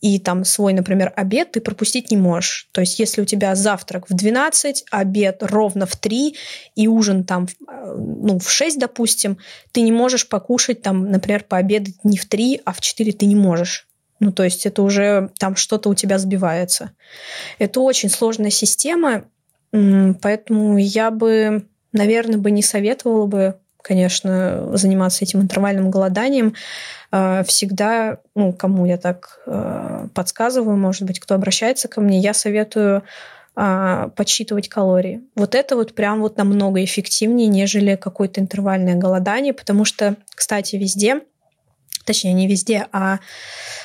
и 0.00 0.18
там 0.18 0.44
свой, 0.44 0.72
например, 0.72 1.12
обед 1.14 1.52
ты 1.52 1.60
пропустить 1.60 2.10
не 2.10 2.16
можешь. 2.16 2.68
То 2.72 2.80
есть 2.80 2.98
если 2.98 3.20
у 3.20 3.24
тебя 3.24 3.54
завтрак 3.54 4.08
в 4.08 4.14
12, 4.14 4.84
обед 4.90 5.42
ровно 5.42 5.86
в 5.86 5.96
3 5.96 6.34
и 6.74 6.88
ужин 6.88 7.24
там 7.24 7.46
э, 7.68 7.94
ну, 7.96 8.38
в 8.38 8.50
6, 8.50 8.78
допустим, 8.78 9.38
ты 9.72 9.82
не 9.82 9.92
можешь 9.92 10.28
покушать 10.28 10.82
там, 10.82 11.10
например, 11.10 11.44
пообедать 11.44 12.02
не 12.02 12.16
в 12.16 12.26
3, 12.26 12.62
а 12.64 12.72
в 12.72 12.80
4 12.80 13.12
ты 13.12 13.26
не 13.26 13.36
можешь. 13.36 13.86
Ну, 14.20 14.32
то 14.32 14.42
есть 14.42 14.66
это 14.66 14.82
уже 14.82 15.30
там 15.38 15.56
что-то 15.56 15.88
у 15.88 15.94
тебя 15.94 16.18
сбивается. 16.18 16.92
Это 17.58 17.80
очень 17.80 18.10
сложная 18.10 18.50
система, 18.50 19.24
поэтому 19.70 20.78
я 20.78 21.10
бы, 21.10 21.66
наверное, 21.92 22.38
бы 22.38 22.50
не 22.50 22.62
советовала 22.62 23.26
бы, 23.26 23.59
конечно, 23.82 24.76
заниматься 24.76 25.24
этим 25.24 25.40
интервальным 25.40 25.90
голоданием. 25.90 26.54
Э, 27.12 27.42
всегда, 27.44 28.18
ну, 28.34 28.52
кому 28.52 28.86
я 28.86 28.96
так 28.96 29.40
э, 29.46 30.08
подсказываю, 30.14 30.76
может 30.76 31.02
быть, 31.02 31.20
кто 31.20 31.34
обращается 31.34 31.88
ко 31.88 32.00
мне, 32.00 32.18
я 32.18 32.34
советую 32.34 33.02
э, 33.56 34.08
подсчитывать 34.16 34.68
калории. 34.68 35.22
Вот 35.36 35.54
это 35.54 35.76
вот 35.76 35.94
прям 35.94 36.20
вот 36.20 36.36
намного 36.36 36.82
эффективнее, 36.84 37.48
нежели 37.48 37.96
какое-то 37.96 38.40
интервальное 38.40 38.94
голодание, 38.94 39.52
потому 39.52 39.84
что, 39.84 40.16
кстати, 40.34 40.76
везде 40.76 41.20
точнее, 42.04 42.32
не 42.32 42.48
везде, 42.48 42.86
а, 42.90 43.00
а, 43.12 43.18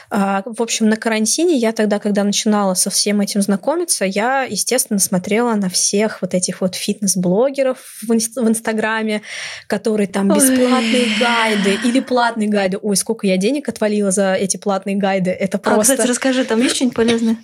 в 0.09 0.61
общем, 0.61 0.89
на 0.89 0.97
карантине 0.97 1.57
я 1.57 1.71
тогда, 1.71 1.99
когда 1.99 2.23
начинала 2.23 2.73
со 2.73 2.89
всем 2.89 3.21
этим 3.21 3.41
знакомиться, 3.41 4.05
я, 4.05 4.43
естественно, 4.43 4.99
смотрела 4.99 5.53
на 5.55 5.69
всех 5.69 6.21
вот 6.21 6.33
этих 6.33 6.61
вот 6.61 6.75
фитнес-блогеров 6.75 7.77
в, 8.01 8.07
в 8.07 8.49
Инстаграме, 8.49 9.21
которые 9.67 10.07
там 10.07 10.27
бесплатные 10.29 11.03
Ой. 11.03 11.19
гайды 11.19 11.79
или 11.83 11.99
платные 11.99 12.49
гайды. 12.49 12.77
Ой, 12.81 12.95
сколько 12.95 13.27
я 13.27 13.37
денег 13.37 13.69
отвалила 13.69 14.11
за 14.11 14.33
эти 14.33 14.57
платные 14.57 14.95
гайды. 14.95 15.31
Это 15.31 15.57
просто... 15.57 15.93
А, 15.93 15.95
кстати, 15.95 16.09
расскажи, 16.09 16.45
там 16.45 16.61
есть 16.61 16.75
что-нибудь 16.75 16.95
полезное? 16.95 17.37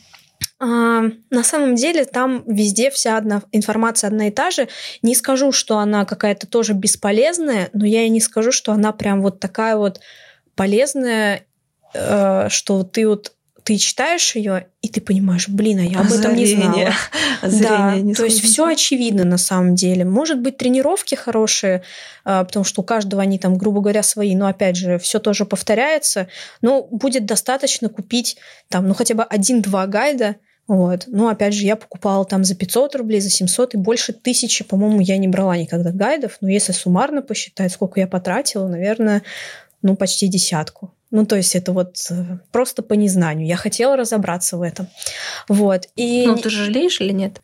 А, 0.59 1.03
на 1.31 1.43
самом 1.43 1.75
деле 1.75 2.05
там 2.05 2.43
везде 2.45 2.91
вся 2.91 3.17
одна 3.17 3.41
информация 3.51 4.09
одна 4.09 4.27
и 4.27 4.31
та 4.31 4.51
же. 4.51 4.67
Не 5.01 5.15
скажу, 5.15 5.51
что 5.51 5.79
она 5.79 6.05
какая-то 6.05 6.45
тоже 6.45 6.73
бесполезная, 6.73 7.69
но 7.73 7.85
я 7.85 8.03
и 8.03 8.09
не 8.09 8.21
скажу, 8.21 8.51
что 8.51 8.71
она 8.71 8.91
прям 8.91 9.21
вот 9.21 9.39
такая 9.39 9.75
вот 9.75 10.01
полезное, 10.55 11.45
э, 11.93 12.47
что 12.49 12.83
ты 12.83 13.07
вот 13.07 13.33
ты 13.63 13.77
читаешь 13.77 14.35
ее, 14.35 14.67
и 14.81 14.89
ты 14.89 15.01
понимаешь, 15.01 15.47
блин, 15.47 15.79
а 15.79 15.83
я 15.83 15.99
об 15.99 16.11
этом 16.11 16.35
не 16.35 16.45
знала. 16.47 16.91
да, 17.41 17.95
не 17.95 18.13
то 18.13 18.23
есть 18.25 18.41
все 18.41 18.65
очевидно 18.65 19.23
на 19.23 19.37
самом 19.37 19.75
деле. 19.75 20.03
Может 20.03 20.39
быть, 20.39 20.57
тренировки 20.57 21.15
хорошие, 21.15 21.83
э, 22.25 22.43
потому 22.43 22.63
что 22.63 22.81
у 22.81 22.83
каждого 22.83 23.21
они 23.21 23.37
там, 23.37 23.57
грубо 23.57 23.81
говоря, 23.81 24.03
свои, 24.03 24.35
но 24.35 24.47
опять 24.47 24.75
же, 24.75 24.97
все 24.97 25.19
тоже 25.19 25.45
повторяется. 25.45 26.27
Но 26.61 26.83
будет 26.83 27.25
достаточно 27.25 27.89
купить 27.89 28.37
там, 28.69 28.87
ну, 28.87 28.93
хотя 28.93 29.13
бы 29.13 29.23
один-два 29.23 29.85
гайда, 29.87 30.37
вот. 30.67 31.03
Ну, 31.07 31.27
опять 31.27 31.53
же, 31.53 31.65
я 31.65 31.75
покупала 31.75 32.23
там 32.25 32.43
за 32.43 32.55
500 32.55 32.95
рублей, 32.95 33.19
за 33.19 33.29
700 33.29 33.73
и 33.73 33.77
больше 33.77 34.13
тысячи, 34.13 34.63
по-моему, 34.63 35.01
я 35.01 35.17
не 35.17 35.27
брала 35.27 35.57
никогда 35.57 35.91
гайдов. 35.91 36.37
Но 36.39 36.49
если 36.49 36.71
суммарно 36.71 37.21
посчитать, 37.21 37.73
сколько 37.73 37.99
я 37.99 38.07
потратила, 38.07 38.67
наверное, 38.67 39.23
ну, 39.81 39.95
почти 39.95 40.27
десятку. 40.27 40.93
Ну, 41.11 41.25
то 41.25 41.35
есть 41.35 41.55
это 41.55 41.73
вот 41.73 41.95
э, 42.09 42.37
просто 42.51 42.81
по 42.81 42.93
незнанию. 42.93 43.47
Я 43.47 43.57
хотела 43.57 43.95
разобраться 43.97 44.57
в 44.57 44.61
этом. 44.61 44.87
Вот. 45.47 45.87
И... 45.95 46.25
Ну, 46.25 46.37
ты 46.37 46.49
жалеешь 46.49 47.01
или 47.01 47.11
нет? 47.11 47.41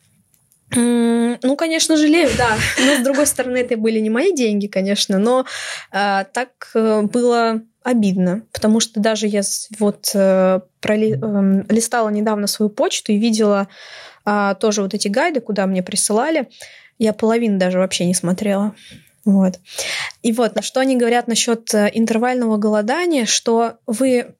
Ну, 0.70 1.56
конечно, 1.56 1.96
жалею, 1.96 2.30
да. 2.36 2.56
Но, 2.78 2.96
с 2.96 3.04
другой 3.04 3.26
стороны, 3.26 3.58
это 3.58 3.76
были 3.76 4.00
не 4.00 4.10
мои 4.10 4.34
деньги, 4.34 4.66
конечно, 4.66 5.18
но 5.18 5.46
э, 5.92 6.24
так 6.32 6.70
было 6.74 7.62
обидно, 7.88 8.42
потому 8.52 8.80
что 8.80 9.00
даже 9.00 9.26
я 9.26 9.40
вот 9.78 10.10
э, 10.14 10.60
проли, 10.80 11.14
э, 11.14 11.64
листала 11.72 12.10
недавно 12.10 12.46
свою 12.46 12.68
почту 12.68 13.12
и 13.12 13.18
видела 13.18 13.68
э, 14.26 14.54
тоже 14.60 14.82
вот 14.82 14.92
эти 14.92 15.08
гайды, 15.08 15.40
куда 15.40 15.66
мне 15.66 15.82
присылали. 15.82 16.50
Я 16.98 17.14
половину 17.14 17.58
даже 17.58 17.78
вообще 17.78 18.04
не 18.04 18.14
смотрела. 18.14 18.74
Вот. 19.28 19.60
И 20.22 20.32
вот, 20.32 20.54
на 20.54 20.62
что 20.62 20.80
они 20.80 20.96
говорят 20.96 21.28
насчет 21.28 21.74
э, 21.74 21.90
интервального 21.92 22.56
голодания, 22.56 23.26
что 23.26 23.74
вы, 23.86 24.34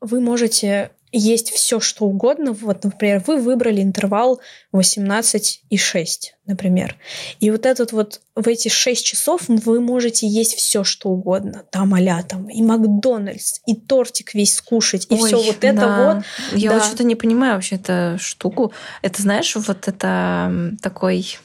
вы 0.00 0.20
можете 0.22 0.90
есть 1.14 1.50
все, 1.50 1.80
что 1.80 2.06
угодно. 2.06 2.54
Вот, 2.54 2.82
например, 2.82 3.22
вы 3.26 3.36
выбрали 3.36 3.82
интервал 3.82 4.40
18,6, 4.74 6.06
например. 6.46 6.96
И 7.40 7.50
вот 7.50 7.66
этот 7.66 7.92
вот 7.92 8.22
в 8.34 8.48
эти 8.48 8.68
6 8.68 9.04
часов 9.04 9.42
вы 9.48 9.82
можете 9.82 10.26
есть 10.26 10.54
все, 10.54 10.82
что 10.82 11.10
угодно. 11.10 11.64
Там 11.70 11.92
а 11.92 12.22
там 12.22 12.48
и 12.48 12.62
Макдональдс, 12.62 13.60
и 13.66 13.74
тортик 13.74 14.32
весь 14.32 14.54
скушать, 14.54 15.08
и 15.10 15.16
все 15.16 15.42
вот 15.42 15.62
это 15.62 15.76
да. 15.76 16.14
вот. 16.14 16.58
Я 16.58 16.70
да. 16.70 16.78
вот 16.78 16.86
что-то 16.86 17.04
не 17.04 17.16
понимаю 17.16 17.56
вообще 17.56 17.76
эту 17.76 18.18
штуку. 18.18 18.72
Это, 19.02 19.20
знаешь, 19.20 19.54
вот 19.56 19.88
это 19.88 20.74
такой 20.80 21.36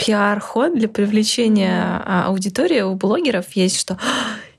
пиар-ход 0.00 0.74
для 0.74 0.88
привлечения 0.88 2.02
а, 2.04 2.24
аудитории 2.26 2.80
у 2.80 2.94
блогеров 2.94 3.52
есть, 3.52 3.78
что 3.78 3.98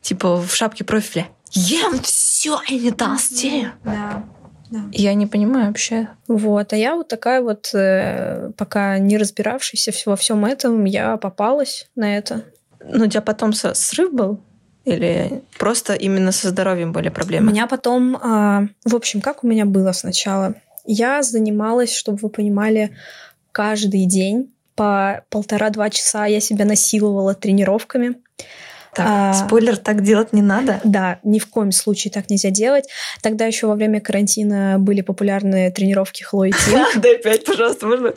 типа 0.02 0.38
в 0.38 0.54
шапке 0.54 0.84
профиля 0.84 1.28
ем 1.52 2.00
все 2.02 2.60
и 2.70 2.80
не 2.80 2.92
толстею. 2.92 3.72
Да. 3.84 4.24
Да. 4.70 4.80
Я 4.94 5.14
не 5.16 5.28
понимаю 5.28 5.68
вообще. 5.68 6.08
Вот, 6.30 6.72
а 6.72 6.78
я 6.78 6.96
вот 6.96 7.10
такая 7.10 7.42
вот, 7.42 7.72
э, 7.74 8.52
пока 8.56 9.00
не 9.00 9.18
разбиравшаяся 9.18 9.92
во 10.06 10.16
всем 10.16 10.46
этом, 10.46 10.86
я 10.86 11.18
попалась 11.18 11.90
на 11.96 12.18
это. 12.18 12.46
Ну, 12.80 13.04
у 13.04 13.10
тебя 13.10 13.20
потом 13.20 13.52
срыв 13.52 14.14
был? 14.14 14.40
Или 14.86 15.44
просто 15.60 15.94
именно 15.94 16.32
со 16.32 16.50
здоровьем 16.52 16.94
были 16.94 17.10
проблемы? 17.10 17.48
У 17.48 17.52
меня 17.52 17.68
потом, 17.68 18.16
э, 18.16 18.68
в 18.86 18.96
общем, 18.96 19.20
как 19.20 19.44
у 19.44 19.48
меня 19.48 19.66
было 19.66 19.92
сначала? 19.92 20.56
Я 20.86 21.22
занималась, 21.22 21.94
чтобы 21.94 22.20
вы 22.22 22.30
понимали, 22.30 22.96
каждый 23.52 24.06
день 24.06 24.54
по 24.82 25.24
полтора-два 25.30 25.92
часа 25.92 26.26
я 26.26 26.40
себя 26.40 26.66
насиловала 26.66 27.36
тренировками. 27.36 28.16
Так, 28.96 29.06
а, 29.08 29.34
спойлер, 29.36 29.78
так 29.78 30.02
делать 30.02 30.34
не 30.34 30.42
надо. 30.42 30.82
Да, 30.84 31.20
ни 31.24 31.38
в 31.38 31.48
коем 31.48 31.72
случае 31.72 32.12
так 32.12 32.32
нельзя 32.32 32.50
делать. 32.50 32.86
Тогда 33.22 33.46
еще 33.46 33.68
во 33.68 33.76
время 33.76 34.02
карантина 34.02 34.78
были 34.80 35.02
популярны 35.02 35.72
тренировки 35.72 36.24
Хлои 36.24 36.50
Тим. 36.66 36.80
Да, 37.00 37.12
опять, 37.12 37.46
пожалуйста, 37.46 37.86
можно. 37.86 38.12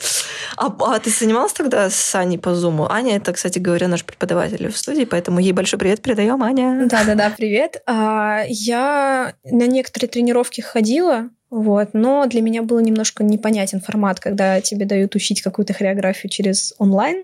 А, 0.57 0.75
а 0.79 0.99
ты 0.99 1.11
занималась 1.11 1.53
тогда 1.53 1.91
с 1.91 2.15
Аней 2.15 2.39
по 2.39 2.55
Зуму? 2.55 2.89
Аня, 2.89 3.17
это, 3.17 3.31
кстати 3.31 3.59
говоря, 3.59 3.87
наш 3.87 4.03
преподаватель 4.03 4.71
в 4.71 4.75
студии, 4.75 5.05
поэтому 5.05 5.39
ей 5.39 5.51
большой 5.51 5.77
привет 5.77 6.01
передаем, 6.01 6.41
Аня. 6.41 6.87
Да-да-да, 6.87 7.31
привет. 7.37 7.83
А, 7.85 8.41
я 8.47 9.35
на 9.43 9.67
некоторые 9.67 10.09
тренировки 10.09 10.61
ходила, 10.61 11.29
вот. 11.49 11.89
Но 11.93 12.25
для 12.25 12.41
меня 12.41 12.63
было 12.63 12.79
немножко 12.79 13.23
непонятен 13.23 13.79
формат, 13.79 14.19
когда 14.19 14.61
тебе 14.61 14.85
дают 14.85 15.15
учить 15.15 15.41
какую-то 15.41 15.73
хореографию 15.73 16.29
через 16.29 16.73
онлайн. 16.77 17.23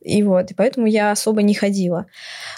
И 0.00 0.22
вот, 0.22 0.50
и 0.50 0.54
поэтому 0.54 0.86
я 0.86 1.10
особо 1.10 1.42
не 1.42 1.54
ходила. 1.54 2.06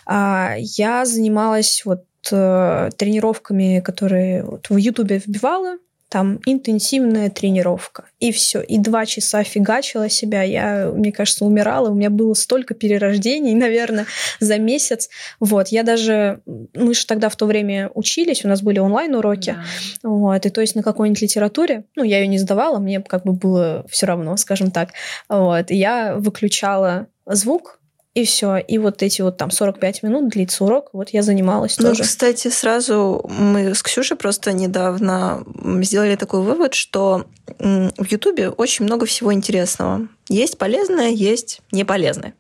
А 0.07 0.55
я 0.59 1.05
занималась 1.05 1.83
вот 1.85 2.05
э, 2.31 2.91
тренировками, 2.97 3.81
которые 3.81 4.45
вот 4.45 4.69
в 4.71 4.77
Ютубе 4.77 5.19
вбивала, 5.19 5.79
там 6.09 6.41
интенсивная 6.47 7.29
тренировка. 7.29 8.07
И 8.19 8.33
все. 8.33 8.61
И 8.61 8.79
два 8.79 9.05
часа 9.05 9.43
фигачила 9.45 10.09
себя. 10.09 10.43
Я, 10.43 10.91
мне 10.95 11.13
кажется, 11.13 11.45
умирала. 11.45 11.91
У 11.91 11.95
меня 11.95 12.09
было 12.09 12.35
столько 12.35 12.75
перерождений, 12.75 13.55
наверное, 13.57 14.07
за 14.41 14.59
месяц. 14.59 15.11
Вот. 15.39 15.69
Я 15.69 15.83
даже... 15.83 16.41
Мы 16.75 16.95
же 16.95 17.07
тогда 17.07 17.29
в 17.29 17.37
то 17.37 17.47
время 17.47 17.91
учились, 17.95 18.45
у 18.45 18.49
нас 18.49 18.63
были 18.63 18.79
онлайн-уроки. 18.79 19.57
Да. 20.03 20.09
Вот. 20.09 20.47
И 20.47 20.51
то 20.51 20.61
есть 20.61 20.75
на 20.75 20.83
какой-нибудь 20.83 21.23
литературе, 21.23 21.85
ну, 21.95 22.05
я 22.05 22.21
ее 22.21 22.27
не 22.27 22.39
сдавала, 22.39 22.79
мне 22.79 23.01
как 23.01 23.25
бы 23.25 23.33
было 23.33 23.85
все 23.91 24.07
равно, 24.07 24.37
скажем 24.37 24.71
так. 24.71 24.91
Вот. 25.29 25.71
И 25.71 25.77
я 25.77 26.15
выключала 26.17 27.09
звук, 27.27 27.81
и 28.15 28.25
все. 28.25 28.57
И 28.57 28.79
вот 28.79 29.03
эти 29.03 29.23
вот 29.23 29.37
там 29.37 29.51
45 29.51 30.03
минут 30.03 30.29
длится 30.31 30.65
урок, 30.65 30.91
вот 30.93 31.11
я 31.11 31.23
занималась 31.23 31.79
ну, 31.79 31.89
тоже. 31.89 32.03
кстати, 32.03 32.49
сразу 32.49 33.25
мы 33.29 33.75
с 33.75 33.83
Ксюшей 33.83 34.17
просто 34.17 34.53
недавно 34.53 35.45
сделали 35.83 36.17
такой 36.17 36.43
вывод, 36.43 36.75
что 36.75 37.27
в 37.59 38.07
Ютубе 38.11 38.49
очень 38.49 38.85
много 38.85 39.07
всего 39.07 39.33
интересного. 39.33 40.09
Есть 40.29 40.59
полезное, 40.59 41.11
есть 41.11 41.61
неполезное. 41.71 42.35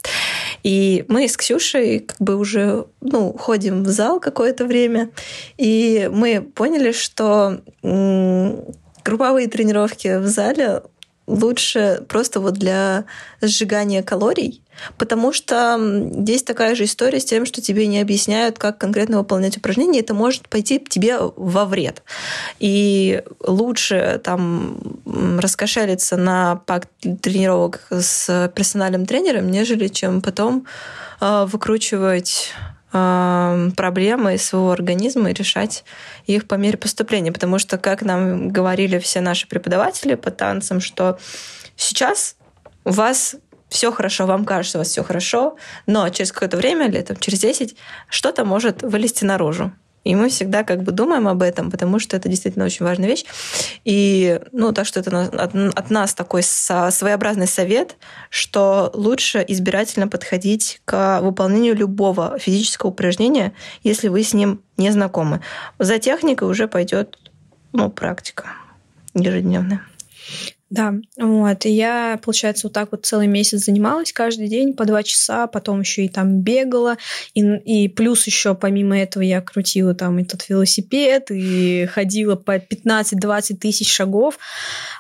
И 0.62 1.04
мы 1.08 1.28
с 1.28 1.36
Ксюшей 1.36 2.00
как 2.00 2.18
бы 2.18 2.36
уже 2.36 2.86
ну, 3.00 3.32
ходим 3.32 3.84
в 3.84 3.88
зал 3.88 4.20
какое-то 4.20 4.66
время, 4.66 5.10
и 5.56 6.10
мы 6.12 6.40
поняли, 6.42 6.92
что 6.92 7.60
групповые 9.04 9.48
тренировки 9.48 10.18
в 10.18 10.26
зале 10.26 10.82
лучше 11.28 12.04
просто 12.08 12.40
вот 12.40 12.54
для 12.54 13.04
сжигания 13.40 14.02
калорий, 14.02 14.62
потому 14.96 15.32
что 15.32 15.78
здесь 16.12 16.42
такая 16.42 16.74
же 16.74 16.84
история 16.84 17.20
с 17.20 17.24
тем, 17.24 17.46
что 17.46 17.60
тебе 17.60 17.86
не 17.86 18.00
объясняют, 18.00 18.58
как 18.58 18.78
конкретно 18.78 19.18
выполнять 19.18 19.56
упражнения, 19.56 20.00
это 20.00 20.14
может 20.14 20.48
пойти 20.48 20.80
тебе 20.80 21.18
во 21.18 21.66
вред. 21.66 22.02
И 22.58 23.22
лучше 23.40 24.20
там 24.24 24.80
раскошелиться 25.38 26.16
на 26.16 26.56
пак 26.66 26.86
тренировок 27.20 27.86
с 27.90 28.50
персональным 28.54 29.06
тренером, 29.06 29.50
нежели 29.50 29.88
чем 29.88 30.22
потом 30.22 30.66
э, 31.20 31.44
выкручивать 31.46 32.52
э, 32.92 33.70
проблемы 33.76 34.38
своего 34.38 34.70
организма 34.70 35.30
и 35.30 35.34
решать 35.34 35.84
их 36.26 36.46
по 36.46 36.54
мере 36.54 36.78
поступления. 36.78 37.32
Потому 37.32 37.58
что, 37.58 37.78
как 37.78 38.02
нам 38.02 38.48
говорили 38.48 38.98
все 38.98 39.20
наши 39.20 39.46
преподаватели 39.46 40.14
по 40.14 40.30
танцам, 40.30 40.80
что 40.80 41.18
сейчас 41.76 42.36
у 42.84 42.90
вас 42.90 43.36
все 43.68 43.92
хорошо, 43.92 44.26
вам 44.26 44.44
кажется, 44.44 44.78
у 44.78 44.80
вас 44.80 44.88
все 44.88 45.04
хорошо, 45.04 45.56
но 45.86 46.08
через 46.08 46.32
какое-то 46.32 46.56
время, 46.56 46.88
летом, 46.88 47.16
через 47.16 47.40
10, 47.40 47.76
что-то 48.08 48.44
может 48.44 48.82
вылезти 48.82 49.24
наружу. 49.24 49.72
И 50.08 50.14
мы 50.14 50.30
всегда 50.30 50.64
как 50.64 50.84
бы 50.84 50.92
думаем 50.92 51.28
об 51.28 51.42
этом, 51.42 51.70
потому 51.70 51.98
что 51.98 52.16
это 52.16 52.30
действительно 52.30 52.64
очень 52.64 52.86
важная 52.86 53.06
вещь. 53.06 53.26
И, 53.84 54.40
ну, 54.52 54.72
так 54.72 54.86
что 54.86 55.00
это 55.00 55.20
от, 55.20 55.54
от 55.54 55.90
нас 55.90 56.14
такой 56.14 56.42
своеобразный 56.42 57.46
совет, 57.46 57.96
что 58.30 58.90
лучше 58.94 59.44
избирательно 59.46 60.08
подходить 60.08 60.80
к 60.86 61.20
выполнению 61.20 61.76
любого 61.76 62.38
физического 62.38 62.88
упражнения, 62.88 63.52
если 63.82 64.08
вы 64.08 64.22
с 64.22 64.32
ним 64.32 64.62
не 64.78 64.90
знакомы. 64.90 65.42
За 65.78 65.98
техникой 65.98 66.48
уже 66.48 66.68
пойдет 66.68 67.18
ну, 67.74 67.90
практика 67.90 68.46
ежедневная. 69.12 69.82
Да, 70.70 70.94
вот. 71.16 71.64
И 71.64 71.70
я, 71.70 72.20
получается, 72.22 72.66
вот 72.66 72.74
так 72.74 72.92
вот 72.92 73.06
целый 73.06 73.26
месяц 73.26 73.64
занималась 73.64 74.12
каждый 74.12 74.48
день 74.48 74.74
по 74.74 74.84
два 74.84 75.02
часа, 75.02 75.46
потом 75.46 75.80
еще 75.80 76.04
и 76.04 76.08
там 76.10 76.40
бегала, 76.40 76.98
и, 77.32 77.40
и 77.40 77.88
плюс 77.88 78.26
еще 78.26 78.54
помимо 78.54 78.98
этого 78.98 79.22
я 79.22 79.40
крутила 79.40 79.94
там 79.94 80.18
этот 80.18 80.46
велосипед 80.50 81.30
и 81.30 81.86
ходила 81.86 82.36
по 82.36 82.56
15-20 82.58 83.56
тысяч 83.56 83.90
шагов, 83.90 84.38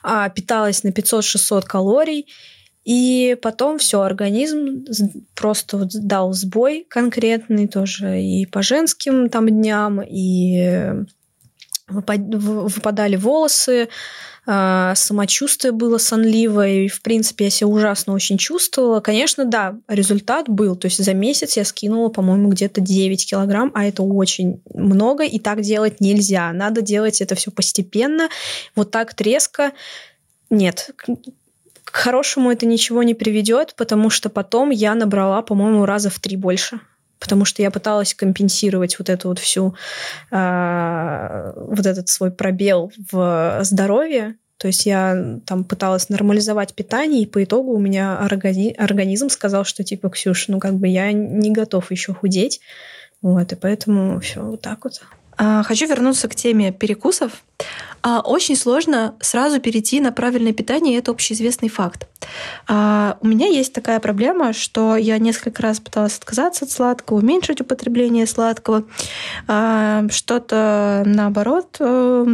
а, 0.02 0.30
питалась 0.30 0.84
на 0.84 0.88
500-600 0.88 1.62
калорий, 1.66 2.26
и 2.84 3.36
потом 3.42 3.76
все, 3.76 4.00
организм 4.00 4.86
просто 5.34 5.76
вот 5.76 5.90
дал 5.92 6.32
сбой 6.32 6.86
конкретный 6.88 7.68
тоже 7.68 8.22
и 8.22 8.46
по 8.46 8.62
женским 8.62 9.28
там 9.28 9.48
дням, 9.48 10.00
и 10.00 11.04
выпадали 11.88 13.16
волосы, 13.16 13.88
самочувствие 14.48 15.72
было 15.72 15.98
сонливое, 15.98 16.84
и, 16.84 16.88
в 16.88 17.02
принципе, 17.02 17.44
я 17.44 17.50
себя 17.50 17.68
ужасно 17.68 18.14
очень 18.14 18.38
чувствовала. 18.38 19.00
Конечно, 19.00 19.44
да, 19.44 19.76
результат 19.88 20.48
был. 20.48 20.74
То 20.74 20.86
есть 20.86 21.04
за 21.04 21.12
месяц 21.12 21.56
я 21.58 21.64
скинула, 21.64 22.08
по-моему, 22.08 22.48
где-то 22.48 22.80
9 22.80 23.28
килограмм, 23.28 23.70
а 23.74 23.84
это 23.84 24.02
очень 24.02 24.62
много, 24.72 25.24
и 25.24 25.38
так 25.38 25.60
делать 25.60 26.00
нельзя. 26.00 26.50
Надо 26.52 26.80
делать 26.80 27.20
это 27.20 27.34
все 27.34 27.50
постепенно. 27.50 28.28
Вот 28.74 28.90
так 28.90 29.12
треско 29.12 29.72
нет. 30.48 30.90
К 30.96 31.94
хорошему 31.94 32.50
это 32.50 32.64
ничего 32.64 33.02
не 33.02 33.14
приведет, 33.14 33.74
потому 33.76 34.08
что 34.08 34.30
потом 34.30 34.70
я 34.70 34.94
набрала, 34.94 35.42
по-моему, 35.42 35.84
раза 35.84 36.08
в 36.08 36.18
три 36.20 36.36
больше 36.36 36.80
потому 37.18 37.44
что 37.44 37.62
я 37.62 37.70
пыталась 37.70 38.14
компенсировать 38.14 38.98
вот 38.98 39.08
эту 39.08 39.28
вот 39.28 39.38
всю, 39.38 39.74
э, 40.30 41.52
вот 41.56 41.86
этот 41.86 42.08
свой 42.08 42.30
пробел 42.30 42.92
в 43.10 43.60
здоровье. 43.62 44.36
То 44.58 44.66
есть 44.66 44.86
я 44.86 45.38
там 45.46 45.62
пыталась 45.62 46.08
нормализовать 46.08 46.74
питание, 46.74 47.22
и 47.22 47.26
по 47.26 47.42
итогу 47.44 47.72
у 47.72 47.78
меня 47.78 48.18
органи- 48.28 48.74
организм 48.74 49.28
сказал, 49.28 49.64
что 49.64 49.84
типа, 49.84 50.10
Ксюш, 50.10 50.48
ну 50.48 50.58
как 50.58 50.74
бы 50.74 50.88
я 50.88 51.12
не 51.12 51.52
готов 51.52 51.90
еще 51.92 52.12
худеть. 52.12 52.60
Вот, 53.22 53.52
и 53.52 53.56
поэтому 53.56 54.20
все 54.20 54.42
вот 54.42 54.60
так 54.60 54.84
вот. 54.84 55.00
А, 55.38 55.62
хочу 55.62 55.86
вернуться 55.86 56.28
к 56.28 56.34
теме 56.34 56.72
перекусов. 56.72 57.44
А, 58.02 58.20
очень 58.20 58.56
сложно 58.56 59.14
сразу 59.20 59.60
перейти 59.60 60.00
на 60.00 60.12
правильное 60.12 60.52
питание, 60.52 60.98
это 60.98 61.12
общеизвестный 61.12 61.68
факт. 61.68 62.08
А, 62.66 63.16
у 63.20 63.26
меня 63.26 63.46
есть 63.46 63.72
такая 63.72 64.00
проблема, 64.00 64.52
что 64.52 64.96
я 64.96 65.18
несколько 65.18 65.62
раз 65.62 65.80
пыталась 65.80 66.18
отказаться 66.18 66.64
от 66.64 66.72
сладкого, 66.72 67.18
уменьшить 67.18 67.60
употребление 67.60 68.26
сладкого, 68.26 68.84
что-то 70.10 71.02
наоборот 71.06 71.76
э, 71.78 72.26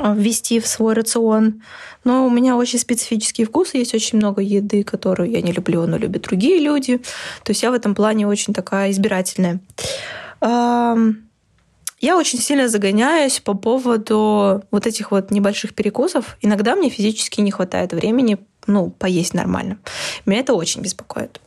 ввести 0.00 0.60
в 0.60 0.66
свой 0.66 0.94
рацион. 0.94 1.62
Но 2.04 2.26
у 2.26 2.30
меня 2.30 2.56
очень 2.56 2.78
специфические 2.78 3.46
вкусы, 3.46 3.78
есть 3.78 3.94
очень 3.94 4.18
много 4.18 4.42
еды, 4.42 4.84
которую 4.84 5.30
я 5.30 5.40
не 5.42 5.52
люблю, 5.52 5.86
но 5.86 5.96
любят 5.96 6.22
другие 6.22 6.58
люди. 6.58 6.98
То 7.42 7.50
есть 7.50 7.62
я 7.62 7.70
в 7.70 7.74
этом 7.74 7.94
плане 7.94 8.26
очень 8.26 8.52
такая 8.54 8.90
избирательная. 8.90 9.60
Я 12.00 12.16
очень 12.16 12.38
сильно 12.38 12.68
загоняюсь 12.68 13.40
по 13.40 13.54
поводу 13.54 14.62
вот 14.70 14.86
этих 14.86 15.10
вот 15.10 15.30
небольших 15.30 15.74
перекусов. 15.74 16.36
Иногда 16.42 16.76
мне 16.76 16.90
физически 16.90 17.40
не 17.40 17.50
хватает 17.50 17.92
времени 17.92 18.38
ну, 18.66 18.90
поесть 18.90 19.32
нормально. 19.32 19.78
Меня 20.24 20.40
это 20.40 20.54
очень 20.54 20.80
беспокоит. 20.80 21.40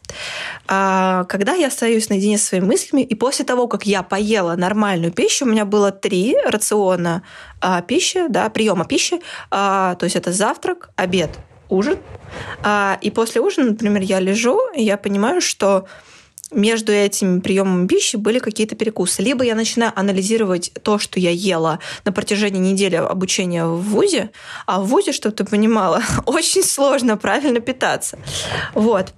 А, 0.67 1.25
когда 1.25 1.53
я 1.53 1.67
остаюсь 1.67 2.09
наедине 2.09 2.37
со 2.37 2.47
своими 2.47 2.65
мыслями, 2.65 3.01
и 3.01 3.13
после 3.15 3.45
того, 3.45 3.67
как 3.67 3.85
я 3.85 4.03
поела 4.03 4.55
нормальную 4.55 5.11
пищу, 5.11 5.45
у 5.45 5.49
меня 5.49 5.65
было 5.65 5.91
три 5.91 6.37
рациона 6.45 7.23
а, 7.59 7.81
пищи, 7.81 8.27
да, 8.29 8.49
приема 8.49 8.85
пищи, 8.85 9.19
а, 9.51 9.95
то 9.95 10.05
есть 10.05 10.15
это 10.15 10.31
завтрак, 10.31 10.91
обед, 10.95 11.31
ужин. 11.67 11.97
А, 12.63 12.97
и 13.01 13.11
после 13.11 13.41
ужина, 13.41 13.71
например, 13.71 14.01
я 14.01 14.19
лежу, 14.19 14.59
и 14.73 14.83
я 14.83 14.97
понимаю, 14.97 15.41
что 15.41 15.87
между 16.51 16.91
этими 16.91 17.39
приемами 17.39 17.87
пищи 17.87 18.15
были 18.15 18.39
какие-то 18.39 18.75
перекусы. 18.75 19.21
Либо 19.21 19.43
я 19.43 19.55
начинаю 19.55 19.91
анализировать 19.95 20.71
то, 20.83 20.97
что 20.99 21.19
я 21.19 21.31
ела 21.31 21.79
на 22.05 22.11
протяжении 22.11 22.59
недели 22.59 22.95
обучения 22.95 23.65
в 23.65 23.81
ВУЗе, 23.81 24.31
а 24.65 24.81
в 24.81 24.87
ВУЗе, 24.87 25.11
чтобы 25.11 25.35
ты 25.35 25.45
понимала, 25.45 26.01
очень 26.25 26.63
сложно 26.63 27.17
правильно 27.17 27.59
питаться. 27.59 28.17
Вот. 28.73 29.13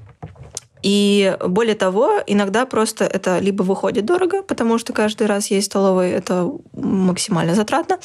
И 0.83 1.37
более 1.47 1.75
того, 1.75 2.23
иногда 2.25 2.65
просто 2.65 3.05
это 3.05 3.37
либо 3.39 3.61
выходит 3.63 4.05
дорого, 4.05 4.41
потому 4.41 4.79
что 4.79 4.93
каждый 4.93 5.27
раз 5.27 5.51
есть 5.51 5.67
столовый, 5.67 6.09
это 6.11 6.51
максимально 6.73 7.53
затратно, 7.53 7.99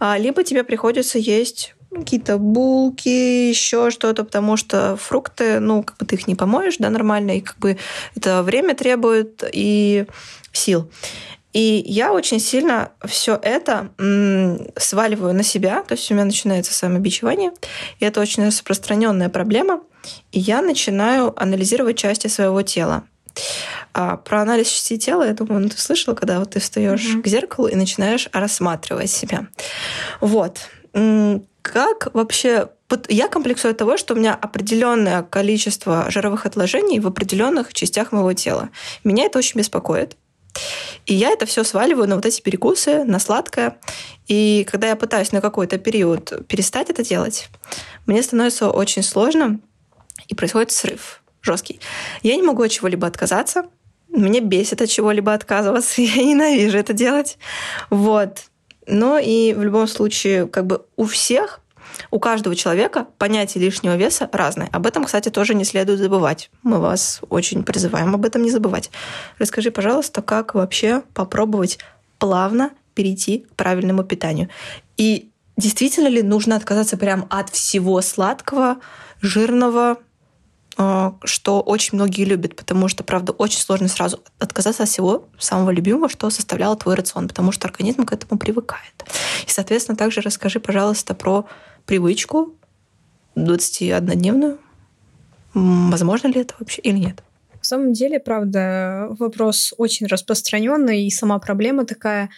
а 0.00 0.16
либо 0.16 0.42
тебе 0.42 0.64
приходится 0.64 1.18
есть 1.18 1.74
какие-то 1.94 2.38
булки, 2.38 3.48
еще 3.48 3.90
что-то, 3.90 4.24
потому 4.24 4.56
что 4.56 4.96
фрукты, 4.96 5.60
ну, 5.60 5.82
как 5.82 5.96
бы 5.98 6.06
ты 6.06 6.16
их 6.16 6.26
не 6.26 6.34
помоешь, 6.34 6.78
да, 6.78 6.90
нормально, 6.90 7.36
и 7.36 7.40
как 7.40 7.58
бы 7.58 7.78
это 8.16 8.42
время 8.42 8.74
требует 8.74 9.44
и 9.52 10.06
сил. 10.52 10.90
И 11.52 11.82
я 11.86 12.12
очень 12.12 12.40
сильно 12.40 12.92
все 13.04 13.38
это 13.42 13.90
сваливаю 14.76 15.34
на 15.34 15.42
себя, 15.42 15.82
то 15.82 15.94
есть 15.94 16.10
у 16.10 16.14
меня 16.14 16.24
начинается 16.24 16.72
самобичевание, 16.72 17.52
и 17.98 18.04
это 18.04 18.20
очень 18.20 18.46
распространенная 18.46 19.28
проблема, 19.28 19.82
и 20.32 20.40
я 20.40 20.62
начинаю 20.62 21.38
анализировать 21.40 21.98
части 21.98 22.28
своего 22.28 22.62
тела. 22.62 23.04
А 23.94 24.16
про 24.16 24.42
анализ 24.42 24.68
частей 24.68 24.98
тела, 24.98 25.26
я 25.26 25.34
думаю, 25.34 25.60
ну, 25.60 25.68
ты 25.68 25.78
слышала, 25.78 26.14
когда 26.14 26.38
вот 26.38 26.50
ты 26.50 26.60
встаешь 26.60 27.04
mm-hmm. 27.04 27.22
к 27.22 27.26
зеркалу 27.26 27.68
и 27.68 27.74
начинаешь 27.74 28.28
рассматривать 28.32 29.10
себя. 29.10 29.46
Вот 30.20 30.58
как 31.62 32.12
вообще... 32.14 32.68
Я 33.08 33.28
комплексую 33.28 33.70
от 33.70 33.78
того, 33.78 33.96
что 33.96 34.12
у 34.12 34.16
меня 34.16 34.34
определенное 34.34 35.22
количество 35.22 36.10
жировых 36.10 36.44
отложений 36.44 37.00
в 37.00 37.06
определенных 37.06 37.72
частях 37.72 38.12
моего 38.12 38.34
тела. 38.34 38.68
Меня 39.02 39.24
это 39.24 39.38
очень 39.38 39.58
беспокоит. 39.58 40.16
И 41.06 41.14
я 41.14 41.30
это 41.30 41.46
все 41.46 41.64
сваливаю 41.64 42.06
на 42.06 42.16
вот 42.16 42.26
эти 42.26 42.42
перекусы, 42.42 43.04
на 43.04 43.18
сладкое. 43.18 43.78
И 44.28 44.66
когда 44.70 44.88
я 44.88 44.96
пытаюсь 44.96 45.32
на 45.32 45.40
какой-то 45.40 45.78
период 45.78 46.46
перестать 46.46 46.90
это 46.90 47.02
делать, 47.02 47.48
мне 48.04 48.22
становится 48.22 48.68
очень 48.68 49.02
сложно, 49.02 49.58
и 50.28 50.34
происходит 50.34 50.70
срыв 50.70 51.22
жесткий. 51.42 51.80
Я 52.22 52.36
не 52.36 52.42
могу 52.42 52.62
от 52.62 52.70
чего-либо 52.70 53.06
отказаться. 53.06 53.66
Мне 54.08 54.40
бесит 54.40 54.82
от 54.82 54.90
чего-либо 54.90 55.32
отказываться. 55.32 56.00
Я 56.02 56.22
ненавижу 56.22 56.78
это 56.78 56.92
делать. 56.92 57.38
Вот. 57.90 58.44
Но 58.86 59.18
и 59.18 59.54
в 59.54 59.62
любом 59.62 59.86
случае, 59.86 60.46
как 60.46 60.66
бы 60.66 60.84
у 60.96 61.04
всех 61.04 61.60
У 62.10 62.18
каждого 62.18 62.54
человека 62.54 63.06
понятие 63.18 63.64
лишнего 63.64 63.96
веса 63.96 64.28
разное. 64.32 64.68
Об 64.72 64.86
этом, 64.86 65.04
кстати, 65.04 65.28
тоже 65.28 65.54
не 65.54 65.64
следует 65.64 65.98
забывать. 65.98 66.50
Мы 66.62 66.78
вас 66.78 67.20
очень 67.28 67.64
призываем 67.64 68.14
об 68.14 68.24
этом 68.24 68.42
не 68.42 68.50
забывать. 68.50 68.90
Расскажи, 69.38 69.70
пожалуйста, 69.70 70.22
как 70.22 70.54
вообще 70.54 71.02
попробовать 71.14 71.78
плавно 72.18 72.70
перейти 72.94 73.40
к 73.40 73.54
правильному 73.56 74.04
питанию. 74.04 74.48
И 74.96 75.30
действительно 75.56 76.08
ли 76.08 76.22
нужно 76.22 76.56
отказаться 76.56 76.96
прям 76.96 77.26
от 77.30 77.50
всего 77.50 78.00
сладкого, 78.00 78.76
жирного, 79.20 79.98
что 80.74 81.60
очень 81.60 81.96
многие 81.96 82.24
любят, 82.24 82.56
потому 82.56 82.88
что, 82.88 83.04
правда, 83.04 83.32
очень 83.32 83.60
сложно 83.60 83.88
сразу 83.88 84.20
отказаться 84.38 84.84
от 84.84 84.88
всего 84.88 85.28
самого 85.38 85.70
любимого, 85.70 86.08
что 86.08 86.30
составляло 86.30 86.76
твой 86.76 86.94
рацион, 86.94 87.28
потому 87.28 87.52
что 87.52 87.68
организм 87.68 88.04
к 88.04 88.12
этому 88.12 88.38
привыкает. 88.38 88.94
И, 89.46 89.50
соответственно, 89.50 89.96
также 89.96 90.20
расскажи, 90.20 90.60
пожалуйста, 90.60 91.14
про 91.14 91.46
привычку 91.86 92.54
21-дневную. 93.36 94.58
Возможно 95.54 96.28
ли 96.28 96.40
это 96.40 96.54
вообще 96.58 96.80
или 96.82 96.98
нет? 96.98 97.22
На 97.52 97.64
самом 97.64 97.92
деле, 97.92 98.18
правда, 98.18 99.08
вопрос 99.18 99.74
очень 99.76 100.06
распространенный, 100.06 101.06
и 101.06 101.10
сама 101.10 101.38
проблема 101.38 101.84
такая 101.84 102.30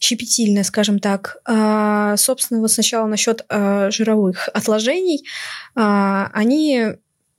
щепетильная, 0.00 0.62
скажем 0.62 0.98
так. 0.98 1.38
А, 1.44 2.16
собственно, 2.16 2.60
вот 2.60 2.70
сначала 2.70 3.06
насчет 3.06 3.44
а, 3.48 3.90
жировых 3.90 4.48
отложений. 4.52 5.24
А, 5.74 6.30
они 6.32 6.96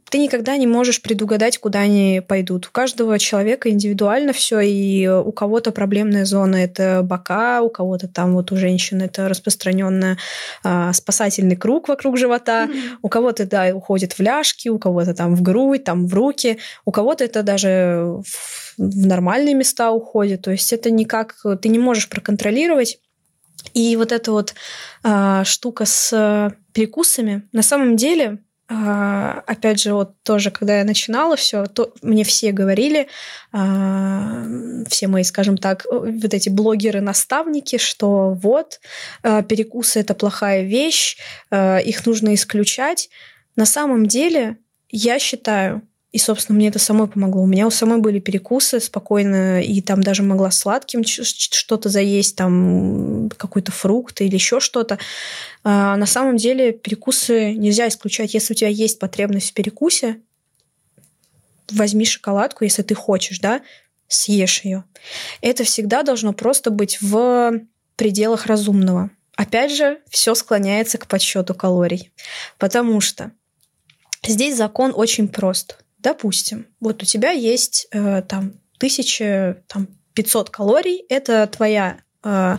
ты 0.10 0.17
никогда 0.17 0.58
не 0.58 0.67
можешь 0.67 1.02
предугадать, 1.02 1.58
куда 1.58 1.80
они 1.80 2.22
пойдут. 2.28 2.67
У 2.67 2.72
каждого 2.72 3.19
человека 3.19 3.69
индивидуально 3.69 4.34
все, 4.34 4.60
и 4.60 5.08
у 5.08 5.32
кого-то 5.32 5.72
проблемная 5.72 6.26
зона 6.26 6.58
это 6.58 7.02
бока, 7.04 7.62
у 7.62 7.69
кого-то 7.69 8.08
там 8.08 8.34
вот 8.34 8.52
у 8.52 8.58
женщин 8.58 9.02
это 9.02 9.30
распространенный 9.30 10.17
э, 10.63 10.91
спасательный 10.93 11.56
круг 11.56 11.88
вокруг 11.88 12.17
живота, 12.17 12.65
mm-hmm. 12.65 12.98
у 13.02 13.10
кого-то 13.10 13.45
да 13.45 13.72
уходит 13.74 14.13
в 14.13 14.19
ляжки, 14.19 14.69
у 14.69 14.80
кого-то 14.80 15.13
там 15.13 15.36
в 15.36 15.41
грудь, 15.41 15.84
там 15.84 16.08
в 16.08 16.13
руки, 16.13 16.58
у 16.86 16.91
кого-то 16.91 17.24
это 17.24 17.43
даже 17.43 18.22
в, 18.26 18.74
в 18.78 19.06
нормальные 19.06 19.54
места 19.54 19.91
уходит. 19.91 20.41
То 20.41 20.52
есть 20.52 20.74
это 20.74 20.89
никак 20.89 21.36
ты 21.62 21.69
не 21.69 21.80
можешь 21.80 22.10
проконтролировать. 22.10 23.00
И 23.74 23.95
вот 23.95 24.12
эта 24.12 24.32
вот 24.32 24.56
э, 25.04 25.43
штука 25.45 25.86
с 25.86 26.56
перекусами, 26.74 27.48
на 27.52 27.62
самом 27.62 27.95
деле 27.95 28.39
а, 28.71 29.43
опять 29.47 29.82
же, 29.82 29.95
вот 29.95 30.21
тоже, 30.21 30.51
когда 30.51 30.77
я 30.77 30.84
начинала 30.84 31.36
все, 31.36 31.65
то 31.65 31.91
мне 32.03 32.23
все 32.23 32.51
говорили, 32.51 33.08
а, 33.51 34.45
все 34.88 35.08
мои, 35.08 35.23
скажем 35.23 35.58
так, 35.58 35.88
вот 35.89 36.34
эти 36.34 36.49
блогеры-наставники, 36.49 37.79
что 37.79 38.34
вот, 38.34 38.79
а, 39.23 39.41
перекусы— 39.41 39.99
это 40.01 40.13
плохая 40.13 40.62
вещь, 40.62 41.17
их 41.51 42.05
нужно 42.05 42.36
исключать. 42.36 43.10
На 43.55 43.65
самом 43.65 44.05
деле, 44.05 44.58
я 44.89 45.17
считаю, 45.17 45.82
и, 46.12 46.17
собственно, 46.17 46.58
мне 46.58 46.69
это 46.69 46.80
самой 46.80 47.08
помогло. 47.08 47.43
У 47.43 47.48
меня 47.48 47.67
у 47.67 47.72
самой 47.72 48.00
были 48.00 48.19
перекусы 48.19 48.80
спокойно, 48.80 49.62
и 49.62 49.80
там 49.82 50.02
даже 50.02 50.24
могла 50.24 50.50
сладким 50.50 51.04
что-то 51.04 51.89
заесть, 51.89 52.36
там 52.36 53.30
какой-то 53.38 53.72
фрукт 53.72 54.22
или 54.22 54.34
еще 54.34 54.60
что-то. 54.60 54.98
А 55.63 55.95
на 55.98 56.08
самом 56.08 56.38
деле 56.38 56.72
перекусы 56.72 57.54
нельзя 57.54 57.88
исключать. 57.88 58.34
Если 58.34 58.54
у 58.54 58.56
тебя 58.56 58.69
есть 58.69 58.98
потребность 58.98 59.52
в 59.52 59.54
перекусе, 59.54 60.19
возьми 61.69 62.06
шоколадку, 62.06 62.63
если 62.63 62.82
ты 62.82 62.95
хочешь, 62.95 63.39
да, 63.39 63.62
съешь 64.08 64.62
ее. 64.62 64.86
Это 65.41 65.63
всегда 65.63 66.02
должно 66.02 66.34
просто 66.34 66.72
быть 66.72 67.00
в 67.02 67.62
пределах 67.95 68.48
разумного. 68.48 69.12
Опять 69.36 69.76
же, 69.76 70.00
все 70.10 70.34
склоняется 70.34 70.98
к 70.98 71.06
подсчету 71.06 71.54
калорий, 71.54 72.12
потому 72.58 73.00
что 73.00 73.32
здесь 74.26 74.58
закон 74.58 74.91
очень 74.95 75.28
прост 75.28 75.78
Допустим, 75.99 76.67
вот 76.79 77.03
у 77.03 77.05
тебя 77.05 77.31
есть 77.31 77.88
э, 77.91 78.21
там 78.21 78.53
1500 78.77 80.49
калорий, 80.49 81.03
это 81.09 81.45
твоя 81.47 81.99
э, 82.23 82.57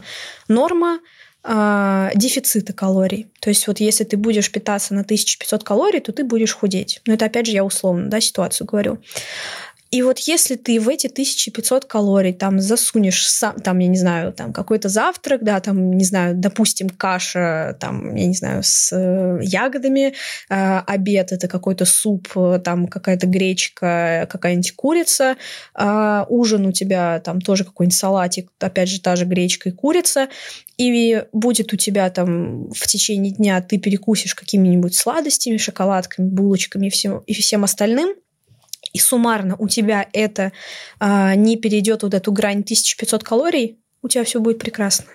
норма 0.49 1.01
э, 1.43 2.11
дефицита 2.15 2.75
калорий. 2.75 3.33
То 3.41 3.49
есть 3.49 3.67
вот 3.67 3.81
если 3.81 4.05
ты 4.05 4.19
будешь 4.19 4.53
питаться 4.53 4.93
на 4.93 5.01
1500 5.01 5.65
калорий, 5.65 6.01
то 6.01 6.13
ты 6.13 6.23
будешь 6.23 6.55
худеть. 6.55 7.01
Но 7.07 7.15
это 7.15 7.25
опять 7.27 7.47
же 7.47 7.53
я 7.53 7.65
условно 7.65 8.11
да, 8.11 8.21
ситуацию 8.21 8.67
говорю. 8.67 8.99
И 9.91 10.03
вот 10.03 10.21
если 10.21 10.55
ты 10.55 10.79
в 10.79 10.89
эти 10.89 11.09
1500 11.09 11.85
калорий 11.85 12.33
там 12.33 12.61
засунешь 12.61 13.27
сам, 13.27 13.57
там, 13.61 13.81
я 13.81 13.89
не 13.89 13.99
знаю, 13.99 14.33
там 14.33 14.53
какой-то 14.53 14.89
завтрак, 14.89 15.43
да, 15.43 15.59
там, 15.59 15.91
не 15.91 16.05
знаю, 16.05 16.37
допустим, 16.37 16.89
каша, 16.91 17.77
там, 17.81 18.15
я 18.15 18.27
не 18.27 18.35
знаю, 18.35 18.63
с 18.63 18.93
э, 18.93 19.41
ягодами, 19.43 20.15
э, 20.49 20.79
обед 20.87 21.33
это 21.33 21.49
какой-то 21.49 21.87
суп, 21.87 22.29
э, 22.37 22.61
там 22.65 22.87
какая-то 22.87 23.27
гречка, 23.27 24.29
какая-нибудь 24.31 24.77
курица, 24.77 25.37
э, 25.75 26.25
ужин 26.29 26.67
у 26.67 26.73
тебя 26.73 27.19
там 27.19 27.41
тоже 27.41 27.65
какой-нибудь 27.65 27.99
салатик, 27.99 28.53
опять 28.61 28.89
же, 28.89 29.01
та 29.01 29.17
же 29.17 29.25
гречка 29.25 29.71
и 29.71 29.73
курица, 29.73 30.29
и 30.77 31.25
будет 31.33 31.73
у 31.73 31.77
тебя 31.77 32.09
там 32.11 32.71
в 32.71 32.87
течение 32.87 33.33
дня 33.33 33.61
ты 33.61 33.77
перекусишь 33.79 34.37
какими-нибудь 34.37 34.95
сладостями, 34.95 35.57
шоколадками, 35.57 36.29
булочками 36.29 36.87
и 36.87 36.91
всем, 36.91 37.19
и 37.27 37.33
всем 37.35 37.65
остальным– 37.65 38.15
и 38.93 38.99
суммарно 38.99 39.57
у 39.59 39.69
тебя 39.69 40.09
это 40.13 40.53
а, 40.99 41.35
не 41.35 41.57
перейдет 41.57 42.03
вот 42.03 42.15
эту 42.15 42.33
грань 42.33 42.61
1500 42.61 43.23
калорий, 43.23 43.79
у 44.03 44.09
тебя 44.09 44.25
все 44.25 44.41
будет 44.41 44.59
прекрасно. 44.59 45.07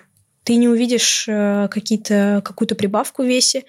Ты 0.44 0.56
не 0.56 0.68
увидишь 0.68 1.26
а, 1.28 1.68
какие-то, 1.68 2.42
какую-то 2.44 2.74
прибавку 2.74 3.22
в 3.22 3.26
весе. 3.26 3.64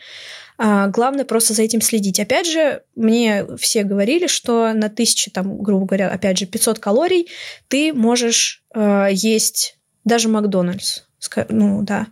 А, 0.57 0.87
главное 0.87 1.25
просто 1.25 1.53
за 1.53 1.63
этим 1.63 1.81
следить. 1.81 2.19
Опять 2.19 2.47
же, 2.47 2.83
мне 2.95 3.45
все 3.57 3.83
говорили, 3.83 4.27
что 4.27 4.73
на 4.73 4.87
1000, 4.87 5.31
там, 5.31 5.61
грубо 5.61 5.85
говоря, 5.85 6.09
опять 6.09 6.37
же, 6.37 6.45
500 6.45 6.79
калорий 6.79 7.27
ты 7.67 7.93
можешь 7.93 8.63
а, 8.73 9.07
есть 9.07 9.77
даже 10.03 10.29
Макдональдс. 10.29 11.01
Ну, 11.49 11.81
да. 11.81 12.07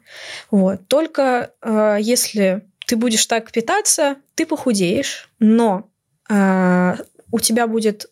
Вот. 0.52 0.88
Только 0.88 1.54
а, 1.62 1.98
если 1.98 2.66
ты 2.86 2.96
будешь 2.98 3.26
так 3.26 3.52
питаться, 3.52 4.18
ты 4.36 4.46
похудеешь, 4.46 5.30
но 5.40 5.90
а, 6.30 6.98
у 7.32 7.40
тебя 7.40 7.68
будет 7.68 8.08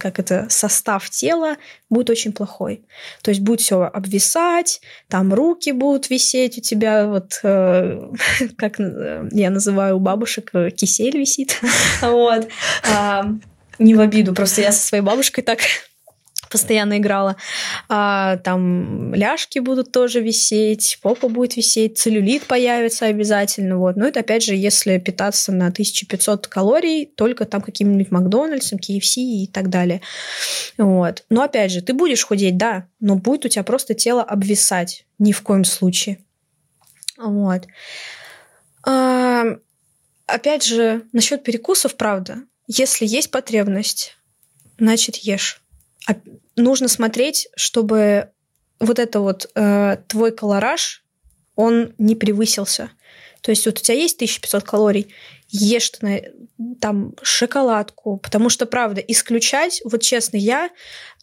как 0.00 0.18
это, 0.18 0.46
состав 0.48 1.10
тела 1.10 1.56
будет 1.90 2.10
очень 2.10 2.32
плохой. 2.32 2.82
То 3.22 3.30
есть 3.30 3.42
будет 3.42 3.60
все 3.60 3.82
обвисать, 3.82 4.80
там 5.08 5.32
руки 5.32 5.72
будут 5.72 6.10
висеть 6.10 6.58
у 6.58 6.60
тебя, 6.62 7.06
вот 7.06 7.38
э, 7.42 8.10
как 8.56 8.80
э, 8.80 9.28
я 9.30 9.50
называю 9.50 9.96
у 9.96 10.00
бабушек, 10.00 10.50
э, 10.54 10.70
кисель 10.70 11.18
висит. 11.18 11.60
вот. 12.02 12.48
А, 12.90 13.26
не 13.78 13.94
в 13.94 14.00
обиду, 14.00 14.34
просто 14.34 14.62
я 14.62 14.72
со 14.72 14.86
своей 14.86 15.04
бабушкой 15.04 15.44
так 15.44 15.60
постоянно 16.50 16.98
играла. 16.98 17.36
А, 17.88 18.36
там 18.38 19.14
ляжки 19.14 19.60
будут 19.60 19.92
тоже 19.92 20.20
висеть, 20.20 20.98
попа 21.00 21.28
будет 21.28 21.56
висеть, 21.56 21.98
целлюлит 21.98 22.44
появится 22.44 23.06
обязательно. 23.06 23.78
Вот. 23.78 23.96
Но 23.96 24.06
это, 24.06 24.20
опять 24.20 24.42
же, 24.42 24.54
если 24.54 24.98
питаться 24.98 25.52
на 25.52 25.68
1500 25.68 26.48
калорий, 26.48 27.06
только 27.06 27.44
там 27.44 27.62
каким-нибудь 27.62 28.10
Макдональдсом, 28.10 28.78
KFC 28.78 29.20
и 29.20 29.46
так 29.46 29.70
далее. 29.70 30.02
Вот. 30.76 31.24
Но, 31.30 31.42
опять 31.42 31.70
же, 31.70 31.80
ты 31.80 31.94
будешь 31.94 32.24
худеть, 32.24 32.56
да, 32.56 32.86
но 32.98 33.14
будет 33.14 33.44
у 33.44 33.48
тебя 33.48 33.62
просто 33.62 33.94
тело 33.94 34.22
обвисать. 34.22 35.06
Ни 35.18 35.32
в 35.32 35.42
коем 35.42 35.64
случае. 35.64 36.18
Вот. 37.16 37.66
А, 38.86 39.44
опять 40.26 40.64
же, 40.64 41.02
насчет 41.12 41.44
перекусов, 41.44 41.96
правда, 41.96 42.38
если 42.66 43.06
есть 43.06 43.30
потребность, 43.30 44.16
значит 44.78 45.16
ешь 45.16 45.62
нужно 46.56 46.88
смотреть, 46.88 47.48
чтобы 47.56 48.30
вот 48.78 48.98
это 48.98 49.20
вот 49.20 49.50
э, 49.54 49.98
твой 50.08 50.32
колораж, 50.32 51.04
он 51.54 51.94
не 51.98 52.14
превысился. 52.14 52.90
То 53.42 53.50
есть 53.50 53.66
вот 53.66 53.78
у 53.78 53.82
тебя 53.82 53.96
есть 53.96 54.16
1500 54.16 54.64
калорий, 54.64 55.14
ешь 55.48 55.90
ты 55.90 56.32
там 56.80 57.14
шоколадку, 57.22 58.18
потому 58.18 58.50
что, 58.50 58.66
правда, 58.66 59.00
исключать, 59.00 59.80
вот 59.84 60.02
честно, 60.02 60.36
я, 60.36 60.70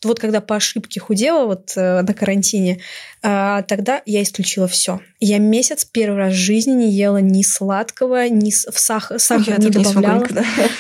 вот 0.03 0.19
когда 0.19 0.41
по 0.41 0.55
ошибке 0.55 0.99
худела 0.99 1.45
вот 1.45 1.73
э, 1.75 2.01
на 2.01 2.13
карантине, 2.13 2.79
э, 3.23 3.63
тогда 3.67 4.01
я 4.05 4.21
исключила 4.21 4.67
все. 4.67 5.01
Я 5.19 5.39
месяц 5.39 5.86
первый 5.86 6.17
раз 6.17 6.33
в 6.33 6.38
жизни 6.38 6.71
не 6.71 6.91
ела 6.91 7.17
ни 7.17 7.41
сладкого, 7.41 8.27
ни 8.29 8.51
в 8.51 8.79
сах 8.79 9.12
сахар 9.17 9.55
я 9.55 9.57
не 9.57 9.69
добавляла. 9.69 10.27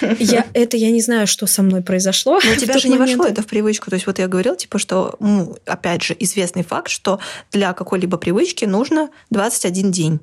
Не 0.01 0.25
я, 0.25 0.45
это 0.53 0.77
я 0.77 0.91
не 0.91 1.01
знаю, 1.01 1.25
что 1.25 1.47
со 1.47 1.63
мной 1.63 1.81
произошло. 1.81 2.39
Но 2.43 2.51
у 2.51 2.55
тебя 2.55 2.77
же 2.77 2.89
не 2.89 2.97
момент. 2.97 3.17
вошло 3.17 3.31
это 3.31 3.41
в 3.41 3.47
привычку. 3.47 3.89
То 3.89 3.95
есть 3.95 4.05
вот 4.05 4.19
я 4.19 4.27
говорила, 4.27 4.55
типа, 4.55 4.77
что, 4.77 5.15
ну, 5.19 5.57
опять 5.65 6.03
же, 6.03 6.15
известный 6.19 6.63
факт, 6.63 6.89
что 6.89 7.19
для 7.51 7.73
какой-либо 7.73 8.17
привычки 8.17 8.65
нужно 8.65 9.09
21 9.31 9.91
день. 9.91 10.19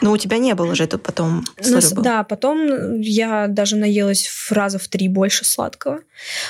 Но 0.00 0.12
у 0.12 0.16
тебя 0.16 0.38
не 0.38 0.54
было 0.54 0.74
же 0.74 0.84
это 0.84 0.98
потом 0.98 1.44
Нас, 1.64 1.92
Да, 1.92 2.24
потом 2.24 3.00
я 3.00 3.48
даже 3.48 3.76
наелась 3.76 4.26
в 4.26 4.52
раза 4.52 4.78
в 4.78 4.88
три 4.88 5.08
больше 5.08 5.44
сладкого. 5.44 6.00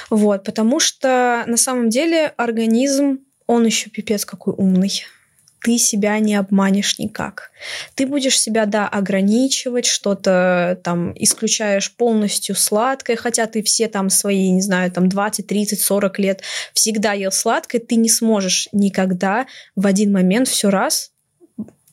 Вот, 0.09 0.45
потому 0.45 0.81
что 0.81 1.45
на 1.47 1.57
самом 1.57 1.91
деле 1.91 2.33
организм, 2.37 3.19
он 3.47 3.67
еще 3.67 3.91
пипец 3.91 4.25
какой 4.25 4.55
умный. 4.57 5.05
ты 5.63 5.77
себя 5.77 6.19
не 6.21 6.37
обманешь 6.37 6.99
никак. 6.99 7.51
Ты 7.95 8.07
будешь 8.07 8.41
себя, 8.41 8.65
да, 8.65 8.89
ограничивать, 8.89 9.85
что-то 9.85 10.81
там 10.83 11.13
исключаешь 11.17 11.93
полностью 11.93 12.55
сладкое, 12.55 13.17
хотя 13.17 13.47
ты 13.47 13.63
все 13.63 13.89
там 13.89 14.09
свои, 14.09 14.51
не 14.51 14.63
знаю, 14.63 14.91
там 14.91 15.09
20, 15.09 15.47
30, 15.47 15.81
40 15.81 16.19
лет 16.19 16.43
всегда 16.73 17.13
ел 17.13 17.31
сладкое, 17.31 17.81
ты 17.81 17.97
не 17.97 18.09
сможешь 18.09 18.69
никогда 18.73 19.47
в 19.77 19.87
один 19.87 20.13
момент 20.13 20.49
все 20.49 20.71
раз 20.71 21.13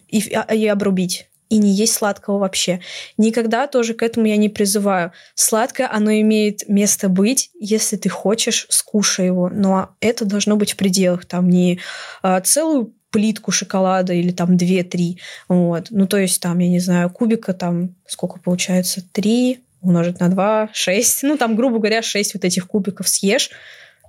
и, 0.07 0.19
и 0.19 0.67
обрубить 0.67 1.26
и 1.49 1.57
не 1.57 1.71
есть 1.71 1.93
сладкого 1.93 2.39
вообще. 2.39 2.79
Никогда 3.17 3.67
тоже 3.67 3.93
к 3.93 4.03
этому 4.03 4.27
я 4.27 4.37
не 4.37 4.49
призываю. 4.49 5.11
Сладкое, 5.35 5.89
оно 5.91 6.11
имеет 6.11 6.67
место 6.67 7.09
быть, 7.09 7.51
если 7.59 7.95
ты 7.97 8.09
хочешь, 8.09 8.67
скушай 8.69 9.25
его. 9.25 9.49
Но 9.49 9.89
это 9.99 10.25
должно 10.25 10.55
быть 10.55 10.73
в 10.73 10.77
пределах. 10.77 11.25
Там 11.25 11.49
не 11.49 11.79
а, 12.21 12.41
целую 12.41 12.93
плитку 13.11 13.51
шоколада 13.51 14.13
или 14.13 14.31
там 14.31 14.55
2-3. 14.55 15.17
Вот. 15.47 15.87
Ну, 15.89 16.07
то 16.07 16.17
есть 16.17 16.41
там, 16.41 16.59
я 16.59 16.69
не 16.69 16.79
знаю, 16.79 17.09
кубика 17.09 17.53
там 17.53 17.95
сколько 18.05 18.39
получается? 18.39 19.01
3 19.11 19.59
умножить 19.81 20.19
на 20.19 20.29
2, 20.29 20.69
6. 20.73 21.23
Ну, 21.23 21.37
там, 21.37 21.55
грубо 21.55 21.77
говоря, 21.77 22.01
6 22.01 22.33
вот 22.33 22.43
этих 22.45 22.67
кубиков 22.67 23.07
съешь. 23.07 23.51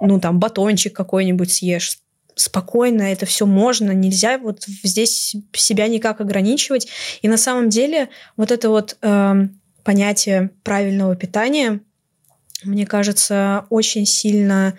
Ну, 0.00 0.20
там 0.20 0.38
батончик 0.38 0.94
какой-нибудь 0.94 1.52
съешь. 1.52 1.98
Спокойно 2.38 3.02
это 3.02 3.26
все 3.26 3.46
можно, 3.46 3.90
нельзя 3.90 4.38
вот 4.38 4.64
здесь 4.64 5.34
себя 5.52 5.88
никак 5.88 6.20
ограничивать. 6.20 6.88
И 7.20 7.28
на 7.28 7.36
самом 7.36 7.68
деле 7.68 8.08
вот 8.36 8.52
это 8.52 8.68
вот 8.68 8.96
э, 9.02 9.48
понятие 9.82 10.50
правильного 10.62 11.16
питания, 11.16 11.80
мне 12.62 12.86
кажется, 12.86 13.66
очень 13.70 14.06
сильно 14.06 14.78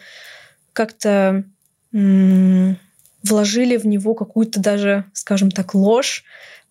как-то 0.73 1.43
вложили 1.91 3.77
в 3.77 3.85
него 3.85 4.13
какую-то 4.13 4.59
даже, 4.59 5.05
скажем 5.13 5.51
так, 5.51 5.73
ложь, 5.73 6.23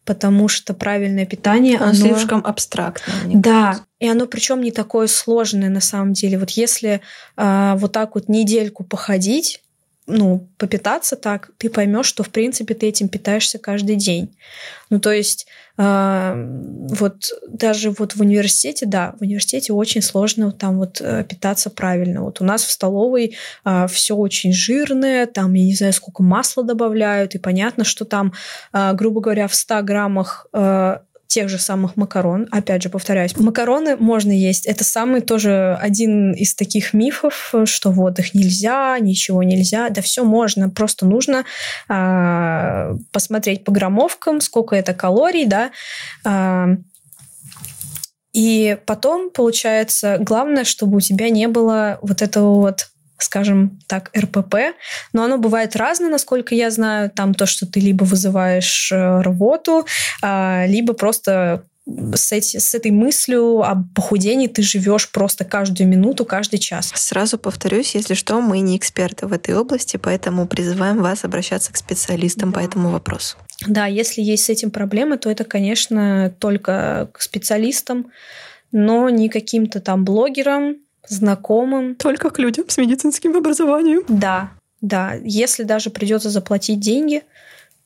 потому 0.04 0.48
что 0.48 0.72
правильное 0.72 1.26
питание, 1.26 1.76
оно, 1.76 1.86
оно 1.86 1.94
слишком 1.94 2.40
абстрактное. 2.44 3.34
Да, 3.34 3.66
кажется. 3.66 3.86
и 3.98 4.08
оно 4.08 4.26
причем 4.26 4.62
не 4.62 4.70
такое 4.70 5.06
сложное 5.06 5.68
на 5.68 5.80
самом 5.80 6.14
деле. 6.14 6.38
Вот 6.38 6.50
если 6.50 7.02
э, 7.36 7.74
вот 7.76 7.92
так 7.92 8.14
вот 8.14 8.28
недельку 8.28 8.84
походить, 8.84 9.62
ну, 10.08 10.48
попитаться 10.56 11.16
так, 11.16 11.50
ты 11.58 11.68
поймешь, 11.68 12.06
что, 12.06 12.22
в 12.22 12.30
принципе, 12.30 12.74
ты 12.74 12.86
этим 12.86 13.08
питаешься 13.08 13.58
каждый 13.58 13.96
день. 13.96 14.34
Ну, 14.88 15.00
то 15.00 15.12
есть, 15.12 15.46
э, 15.76 16.48
вот 16.90 17.30
даже 17.46 17.90
вот 17.90 18.16
в 18.16 18.20
университете, 18.20 18.86
да, 18.86 19.14
в 19.18 19.22
университете 19.22 19.74
очень 19.74 20.00
сложно 20.00 20.50
там 20.50 20.78
вот 20.78 21.02
э, 21.02 21.24
питаться 21.24 21.68
правильно. 21.68 22.22
Вот 22.22 22.40
у 22.40 22.44
нас 22.44 22.64
в 22.64 22.70
столовой 22.70 23.36
э, 23.66 23.86
все 23.88 24.16
очень 24.16 24.52
жирное, 24.52 25.26
там, 25.26 25.52
я 25.52 25.64
не 25.64 25.74
знаю, 25.74 25.92
сколько 25.92 26.22
масла 26.22 26.64
добавляют, 26.64 27.34
и 27.34 27.38
понятно, 27.38 27.84
что 27.84 28.06
там, 28.06 28.32
э, 28.72 28.94
грубо 28.94 29.20
говоря, 29.20 29.46
в 29.46 29.54
100 29.54 29.82
граммах 29.82 30.46
э, 30.54 30.98
тех 31.28 31.48
же 31.48 31.58
самых 31.58 31.96
макарон. 31.96 32.48
Опять 32.50 32.82
же, 32.82 32.88
повторяюсь, 32.88 33.36
макароны 33.36 33.96
можно 33.96 34.32
есть. 34.32 34.66
Это 34.66 34.82
самый 34.82 35.20
тоже 35.20 35.78
один 35.80 36.32
из 36.32 36.54
таких 36.54 36.94
мифов, 36.94 37.54
что 37.64 37.90
вот 37.90 38.18
их 38.18 38.34
нельзя, 38.34 38.98
ничего 38.98 39.42
нельзя. 39.42 39.90
Да 39.90 40.00
все 40.00 40.24
можно, 40.24 40.70
просто 40.70 41.06
нужно 41.06 41.44
э, 41.88 42.94
посмотреть 43.12 43.64
по 43.64 43.72
граммовкам, 43.72 44.40
сколько 44.40 44.74
это 44.74 44.94
калорий, 44.94 45.44
да. 45.44 45.70
Э, 46.24 46.76
и 48.32 48.78
потом, 48.86 49.30
получается, 49.30 50.16
главное, 50.20 50.64
чтобы 50.64 50.96
у 50.98 51.00
тебя 51.00 51.28
не 51.28 51.46
было 51.48 51.98
вот 52.02 52.22
этого 52.22 52.54
вот 52.54 52.88
скажем 53.18 53.78
так, 53.86 54.10
РПП, 54.16 54.74
но 55.12 55.24
оно 55.24 55.38
бывает 55.38 55.76
разное, 55.76 56.08
насколько 56.08 56.54
я 56.54 56.70
знаю. 56.70 57.10
Там 57.10 57.34
то, 57.34 57.46
что 57.46 57.66
ты 57.66 57.80
либо 57.80 58.04
вызываешь 58.04 58.90
э, 58.92 59.20
рвоту, 59.22 59.86
а, 60.22 60.64
либо 60.66 60.92
просто 60.92 61.64
с, 62.14 62.32
эти, 62.32 62.58
с 62.58 62.74
этой 62.74 62.90
мыслью 62.90 63.62
о 63.62 63.82
похудении 63.94 64.46
ты 64.46 64.62
живешь 64.62 65.10
просто 65.10 65.44
каждую 65.44 65.88
минуту, 65.88 66.24
каждый 66.24 66.58
час. 66.58 66.92
Сразу 66.94 67.38
повторюсь, 67.38 67.94
если 67.94 68.14
что, 68.14 68.40
мы 68.40 68.60
не 68.60 68.76
эксперты 68.76 69.26
в 69.26 69.32
этой 69.32 69.54
области, 69.54 69.96
поэтому 69.96 70.46
призываем 70.46 70.98
вас 70.98 71.24
обращаться 71.24 71.72
к 71.72 71.76
специалистам 71.76 72.50
да. 72.50 72.60
по 72.60 72.64
этому 72.64 72.90
вопросу. 72.90 73.38
Да, 73.66 73.86
если 73.86 74.20
есть 74.20 74.44
с 74.44 74.48
этим 74.50 74.70
проблемы, 74.70 75.16
то 75.18 75.30
это, 75.30 75.44
конечно, 75.44 76.32
только 76.38 77.10
к 77.12 77.22
специалистам, 77.22 78.10
но 78.70 79.08
не 79.08 79.28
каким-то 79.28 79.80
там 79.80 80.04
блогерам, 80.04 80.76
знакомым. 81.08 81.94
Только 81.94 82.30
к 82.30 82.38
людям 82.38 82.68
с 82.68 82.78
медицинским 82.78 83.36
образованием. 83.36 84.02
Да, 84.08 84.50
да. 84.80 85.14
Если 85.22 85.62
даже 85.62 85.90
придется 85.90 86.30
заплатить 86.30 86.80
деньги, 86.80 87.22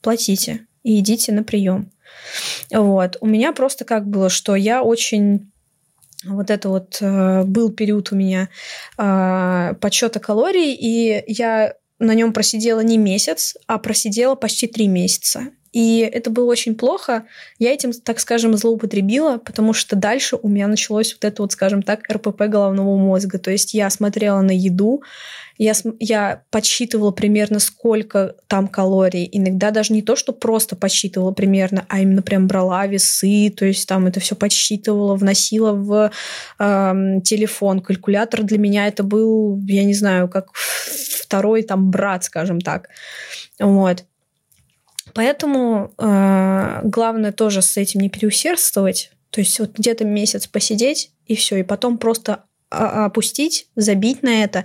платите 0.01 0.67
и 0.83 0.99
идите 0.99 1.33
на 1.33 1.43
прием. 1.45 1.91
Вот. 2.71 3.17
У 3.21 3.27
меня 3.27 3.53
просто 3.53 3.85
как 3.85 4.07
было, 4.07 4.29
что 4.29 4.55
я 4.55 4.83
очень 4.83 5.51
вот 6.25 6.51
это 6.51 6.69
вот 6.69 6.99
э, 7.01 7.43
был 7.45 7.71
период 7.71 8.13
у 8.13 8.17
меня 8.17 8.49
э, 8.97 9.75
подсчета 9.81 10.21
калорий, 10.21 10.73
и 10.73 11.25
я 11.27 11.75
на 11.99 12.15
нем 12.15 12.33
просидела 12.33 12.81
не 12.81 12.99
месяц, 12.99 13.57
а 13.67 13.79
просидела 13.79 14.35
почти 14.35 14.67
три 14.67 14.89
месяца. 14.89 15.49
И 15.73 16.01
это 16.01 16.31
было 16.31 16.51
очень 16.51 16.75
плохо. 16.75 17.25
Я 17.59 17.73
этим, 17.73 17.93
так 17.93 18.21
скажем, 18.21 18.57
злоупотребила, 18.57 19.39
потому 19.39 19.73
что 19.73 19.97
дальше 19.97 20.37
у 20.41 20.49
меня 20.49 20.69
началось 20.69 21.15
вот 21.15 21.25
это 21.25 21.43
вот, 21.43 21.53
скажем 21.53 21.83
так, 21.83 22.03
РПП 22.11 22.43
головного 22.43 22.97
мозга. 22.97 23.39
То 23.39 23.51
есть 23.51 23.73
я 23.73 23.89
смотрела 23.89 24.43
на 24.43 24.51
еду, 24.51 25.03
я, 25.59 25.73
я 26.01 26.43
подсчитывала 26.51 27.11
примерно, 27.11 27.59
сколько 27.59 28.35
там 28.49 28.69
калорий. 28.69 29.29
Иногда 29.31 29.71
даже 29.71 29.93
не 29.93 30.03
то, 30.03 30.17
что 30.17 30.33
просто 30.33 30.77
подсчитывала 30.77 31.33
примерно, 31.33 31.87
а 31.89 32.01
именно 32.01 32.23
прям 32.23 32.47
брала 32.49 32.87
весы, 32.87 33.51
то 33.51 33.65
есть 33.65 33.89
там 33.89 34.07
это 34.07 34.21
все 34.21 34.35
подсчитывала, 34.35 35.15
вносила 35.15 35.73
в 35.73 36.11
э, 36.59 36.95
телефон. 37.25 37.81
Калькулятор 37.81 38.43
для 38.43 38.59
меня 38.59 38.89
это 38.89 39.03
был, 39.03 39.59
я 39.67 39.85
не 39.85 39.95
знаю, 39.95 40.29
как 40.29 40.49
второй 40.55 41.63
там 41.63 41.91
брат, 41.91 42.25
скажем 42.25 42.61
так. 42.61 42.89
Вот. 43.59 44.05
Поэтому 45.15 45.93
э, 45.99 46.81
главное 46.85 47.33
тоже 47.33 47.63
с 47.63 47.77
этим 47.77 48.01
не 48.01 48.09
переусердствовать. 48.09 49.13
То 49.31 49.41
есть 49.41 49.59
вот 49.59 49.73
где-то 49.77 50.05
месяц 50.05 50.47
посидеть 50.47 51.11
и 51.27 51.35
все, 51.35 51.57
и 51.57 51.63
потом 51.63 51.99
просто 51.99 52.45
опустить, 52.71 53.69
забить 53.77 54.23
на 54.23 54.43
это 54.43 54.65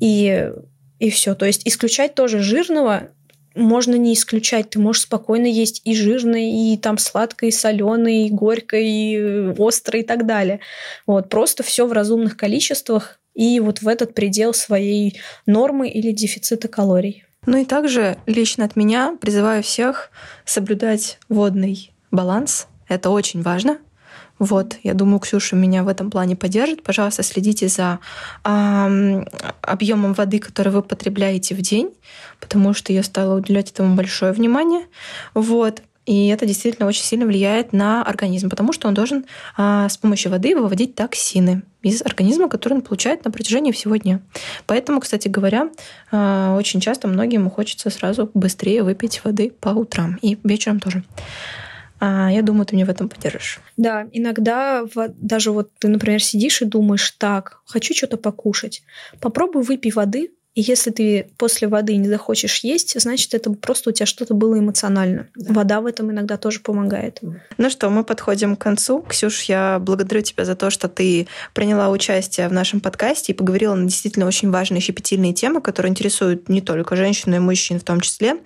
и 0.00 0.50
и 0.98 1.10
все. 1.10 1.34
То 1.34 1.46
есть 1.46 1.62
исключать 1.66 2.14
тоже 2.14 2.40
жирного 2.40 3.10
можно 3.54 3.94
не 3.94 4.14
исключать. 4.14 4.70
Ты 4.70 4.78
можешь 4.78 5.02
спокойно 5.02 5.46
есть 5.46 5.82
и 5.84 5.94
жирное, 5.94 6.50
и 6.50 6.76
там 6.76 6.98
сладкое, 6.98 7.50
и 7.50 7.52
соленое, 7.52 8.26
и 8.26 8.30
горькое, 8.30 8.84
и 8.84 9.54
острое, 9.58 10.02
и 10.02 10.04
так 10.04 10.26
далее. 10.26 10.60
Вот 11.06 11.28
просто 11.28 11.62
все 11.62 11.86
в 11.86 11.92
разумных 11.92 12.36
количествах 12.36 13.20
и 13.34 13.60
вот 13.60 13.82
в 13.82 13.88
этот 13.88 14.14
предел 14.14 14.54
своей 14.54 15.20
нормы 15.46 15.88
или 15.88 16.12
дефицита 16.12 16.68
калорий. 16.68 17.24
Ну 17.46 17.58
и 17.58 17.64
также 17.64 18.18
лично 18.26 18.64
от 18.64 18.76
меня 18.76 19.16
призываю 19.20 19.62
всех 19.62 20.10
соблюдать 20.44 21.18
водный 21.28 21.92
баланс. 22.10 22.68
Это 22.88 23.10
очень 23.10 23.42
важно. 23.42 23.78
Вот, 24.38 24.78
я 24.82 24.94
думаю, 24.94 25.20
Ксюша 25.20 25.54
меня 25.54 25.84
в 25.84 25.88
этом 25.88 26.10
плане 26.10 26.34
поддержит. 26.34 26.82
Пожалуйста, 26.82 27.22
следите 27.22 27.68
за 27.68 28.00
э, 28.44 29.24
объемом 29.62 30.12
воды, 30.12 30.40
который 30.40 30.72
вы 30.72 30.82
потребляете 30.82 31.54
в 31.54 31.60
день, 31.60 31.90
потому 32.40 32.74
что 32.74 32.92
я 32.92 33.02
стала 33.04 33.36
уделять 33.36 33.70
этому 33.70 33.94
большое 33.94 34.32
внимание. 34.32 34.86
Вот. 35.34 35.82
И 36.04 36.26
это 36.28 36.46
действительно 36.46 36.88
очень 36.88 37.04
сильно 37.04 37.26
влияет 37.26 37.72
на 37.72 38.02
организм, 38.02 38.50
потому 38.50 38.72
что 38.72 38.88
он 38.88 38.94
должен 38.94 39.24
а, 39.56 39.88
с 39.88 39.96
помощью 39.96 40.30
воды 40.32 40.54
выводить 40.54 40.94
токсины 40.94 41.62
из 41.84 42.02
организма, 42.02 42.48
которые 42.48 42.78
он 42.78 42.82
получает 42.82 43.24
на 43.24 43.30
протяжении 43.30 43.72
всего 43.72 43.96
дня. 43.96 44.20
Поэтому, 44.66 45.00
кстати 45.00 45.28
говоря, 45.28 45.70
а, 46.10 46.56
очень 46.56 46.80
часто 46.80 47.08
многим 47.08 47.50
хочется 47.50 47.90
сразу 47.90 48.30
быстрее 48.34 48.82
выпить 48.82 49.22
воды 49.24 49.52
по 49.60 49.70
утрам 49.70 50.18
и 50.22 50.38
вечером 50.44 50.80
тоже. 50.80 51.04
А, 52.00 52.30
я 52.30 52.42
думаю, 52.42 52.66
ты 52.66 52.76
меня 52.76 52.86
в 52.86 52.90
этом 52.90 53.08
поддержишь. 53.08 53.60
Да, 53.76 54.06
иногда 54.12 54.84
даже 55.16 55.52
вот 55.52 55.70
ты, 55.78 55.88
например, 55.88 56.22
сидишь 56.22 56.60
и 56.62 56.66
думаешь, 56.66 57.10
так, 57.12 57.62
хочу 57.66 57.94
что-то 57.94 58.16
покушать. 58.16 58.82
Попробуй 59.20 59.62
выпей 59.62 59.92
воды, 59.92 60.30
и 60.54 60.60
если 60.60 60.90
ты 60.90 61.26
после 61.36 61.66
воды 61.66 61.96
не 61.96 62.08
захочешь 62.08 62.60
есть, 62.60 63.00
значит, 63.00 63.34
это 63.34 63.50
просто 63.50 63.90
у 63.90 63.92
тебя 63.92 64.06
что-то 64.06 64.34
было 64.34 64.56
эмоционально. 64.56 65.26
Да. 65.34 65.52
Вода 65.52 65.80
в 65.80 65.86
этом 65.86 66.12
иногда 66.12 66.36
тоже 66.36 66.60
помогает. 66.60 67.20
Ну 67.58 67.70
что, 67.70 67.90
мы 67.90 68.04
подходим 68.04 68.54
к 68.54 68.60
концу. 68.60 69.02
Ксюш, 69.02 69.42
я 69.42 69.80
благодарю 69.80 70.22
тебя 70.22 70.44
за 70.44 70.54
то, 70.54 70.70
что 70.70 70.88
ты 70.88 71.26
приняла 71.54 71.90
участие 71.90 72.46
в 72.46 72.52
нашем 72.52 72.80
подкасте 72.80 73.32
и 73.32 73.34
поговорила 73.34 73.74
на 73.74 73.88
действительно 73.88 74.26
очень 74.26 74.52
важные 74.52 74.80
щепетильные 74.80 75.32
темы, 75.32 75.60
которые 75.60 75.90
интересуют 75.90 76.48
не 76.48 76.60
только 76.60 76.94
женщин, 76.94 77.32
но 77.32 77.36
и 77.36 77.40
мужчин 77.40 77.80
в 77.80 77.84
том 77.84 78.00
числе. 78.00 78.36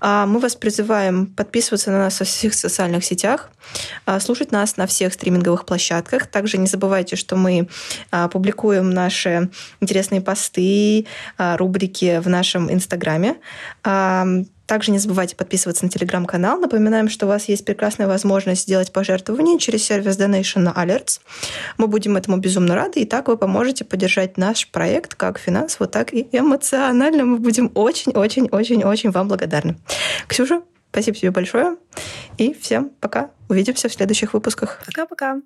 А, 0.00 0.24
мы 0.24 0.40
вас 0.40 0.56
призываем 0.56 1.26
подписываться 1.26 1.90
на 1.90 1.98
нас 1.98 2.20
во 2.20 2.24
всех 2.24 2.54
социальных 2.54 3.04
сетях, 3.04 3.50
а, 4.06 4.18
слушать 4.20 4.50
нас 4.50 4.78
на 4.78 4.86
всех 4.86 5.12
стриминговых 5.12 5.66
площадках. 5.66 6.26
Также 6.26 6.56
не 6.56 6.66
забывайте, 6.66 7.16
что 7.16 7.36
мы 7.36 7.68
а, 8.10 8.28
публикуем 8.28 8.90
наши 8.90 9.50
интересные 9.80 10.22
посты, 10.22 11.06
рубрики 11.56 12.20
в 12.20 12.28
нашем 12.28 12.72
Инстаграме. 12.72 13.36
Также 13.82 14.92
не 14.92 14.98
забывайте 14.98 15.34
подписываться 15.34 15.84
на 15.84 15.90
телеграм-канал. 15.90 16.60
Напоминаем, 16.60 17.08
что 17.08 17.26
у 17.26 17.28
вас 17.28 17.48
есть 17.48 17.64
прекрасная 17.64 18.06
возможность 18.06 18.62
сделать 18.62 18.92
пожертвование 18.92 19.58
через 19.58 19.82
сервис 19.82 20.16
Donation 20.16 20.72
Alerts. 20.72 21.20
Мы 21.76 21.88
будем 21.88 22.16
этому 22.16 22.36
безумно 22.36 22.76
рады, 22.76 23.00
и 23.00 23.04
так 23.04 23.26
вы 23.26 23.36
поможете 23.36 23.84
поддержать 23.84 24.36
наш 24.36 24.70
проект 24.70 25.16
как 25.16 25.40
финансово, 25.40 25.88
так 25.88 26.14
и 26.14 26.28
эмоционально. 26.30 27.24
Мы 27.24 27.38
будем 27.38 27.72
очень-очень-очень-очень 27.74 29.10
вам 29.10 29.26
благодарны. 29.26 29.76
Ксюша, 30.28 30.62
спасибо 30.92 31.16
тебе 31.16 31.30
большое. 31.32 31.76
И 32.38 32.54
всем 32.54 32.90
пока. 33.00 33.30
Увидимся 33.48 33.88
в 33.88 33.92
следующих 33.92 34.34
выпусках. 34.34 34.80
Пока-пока. 34.86 35.40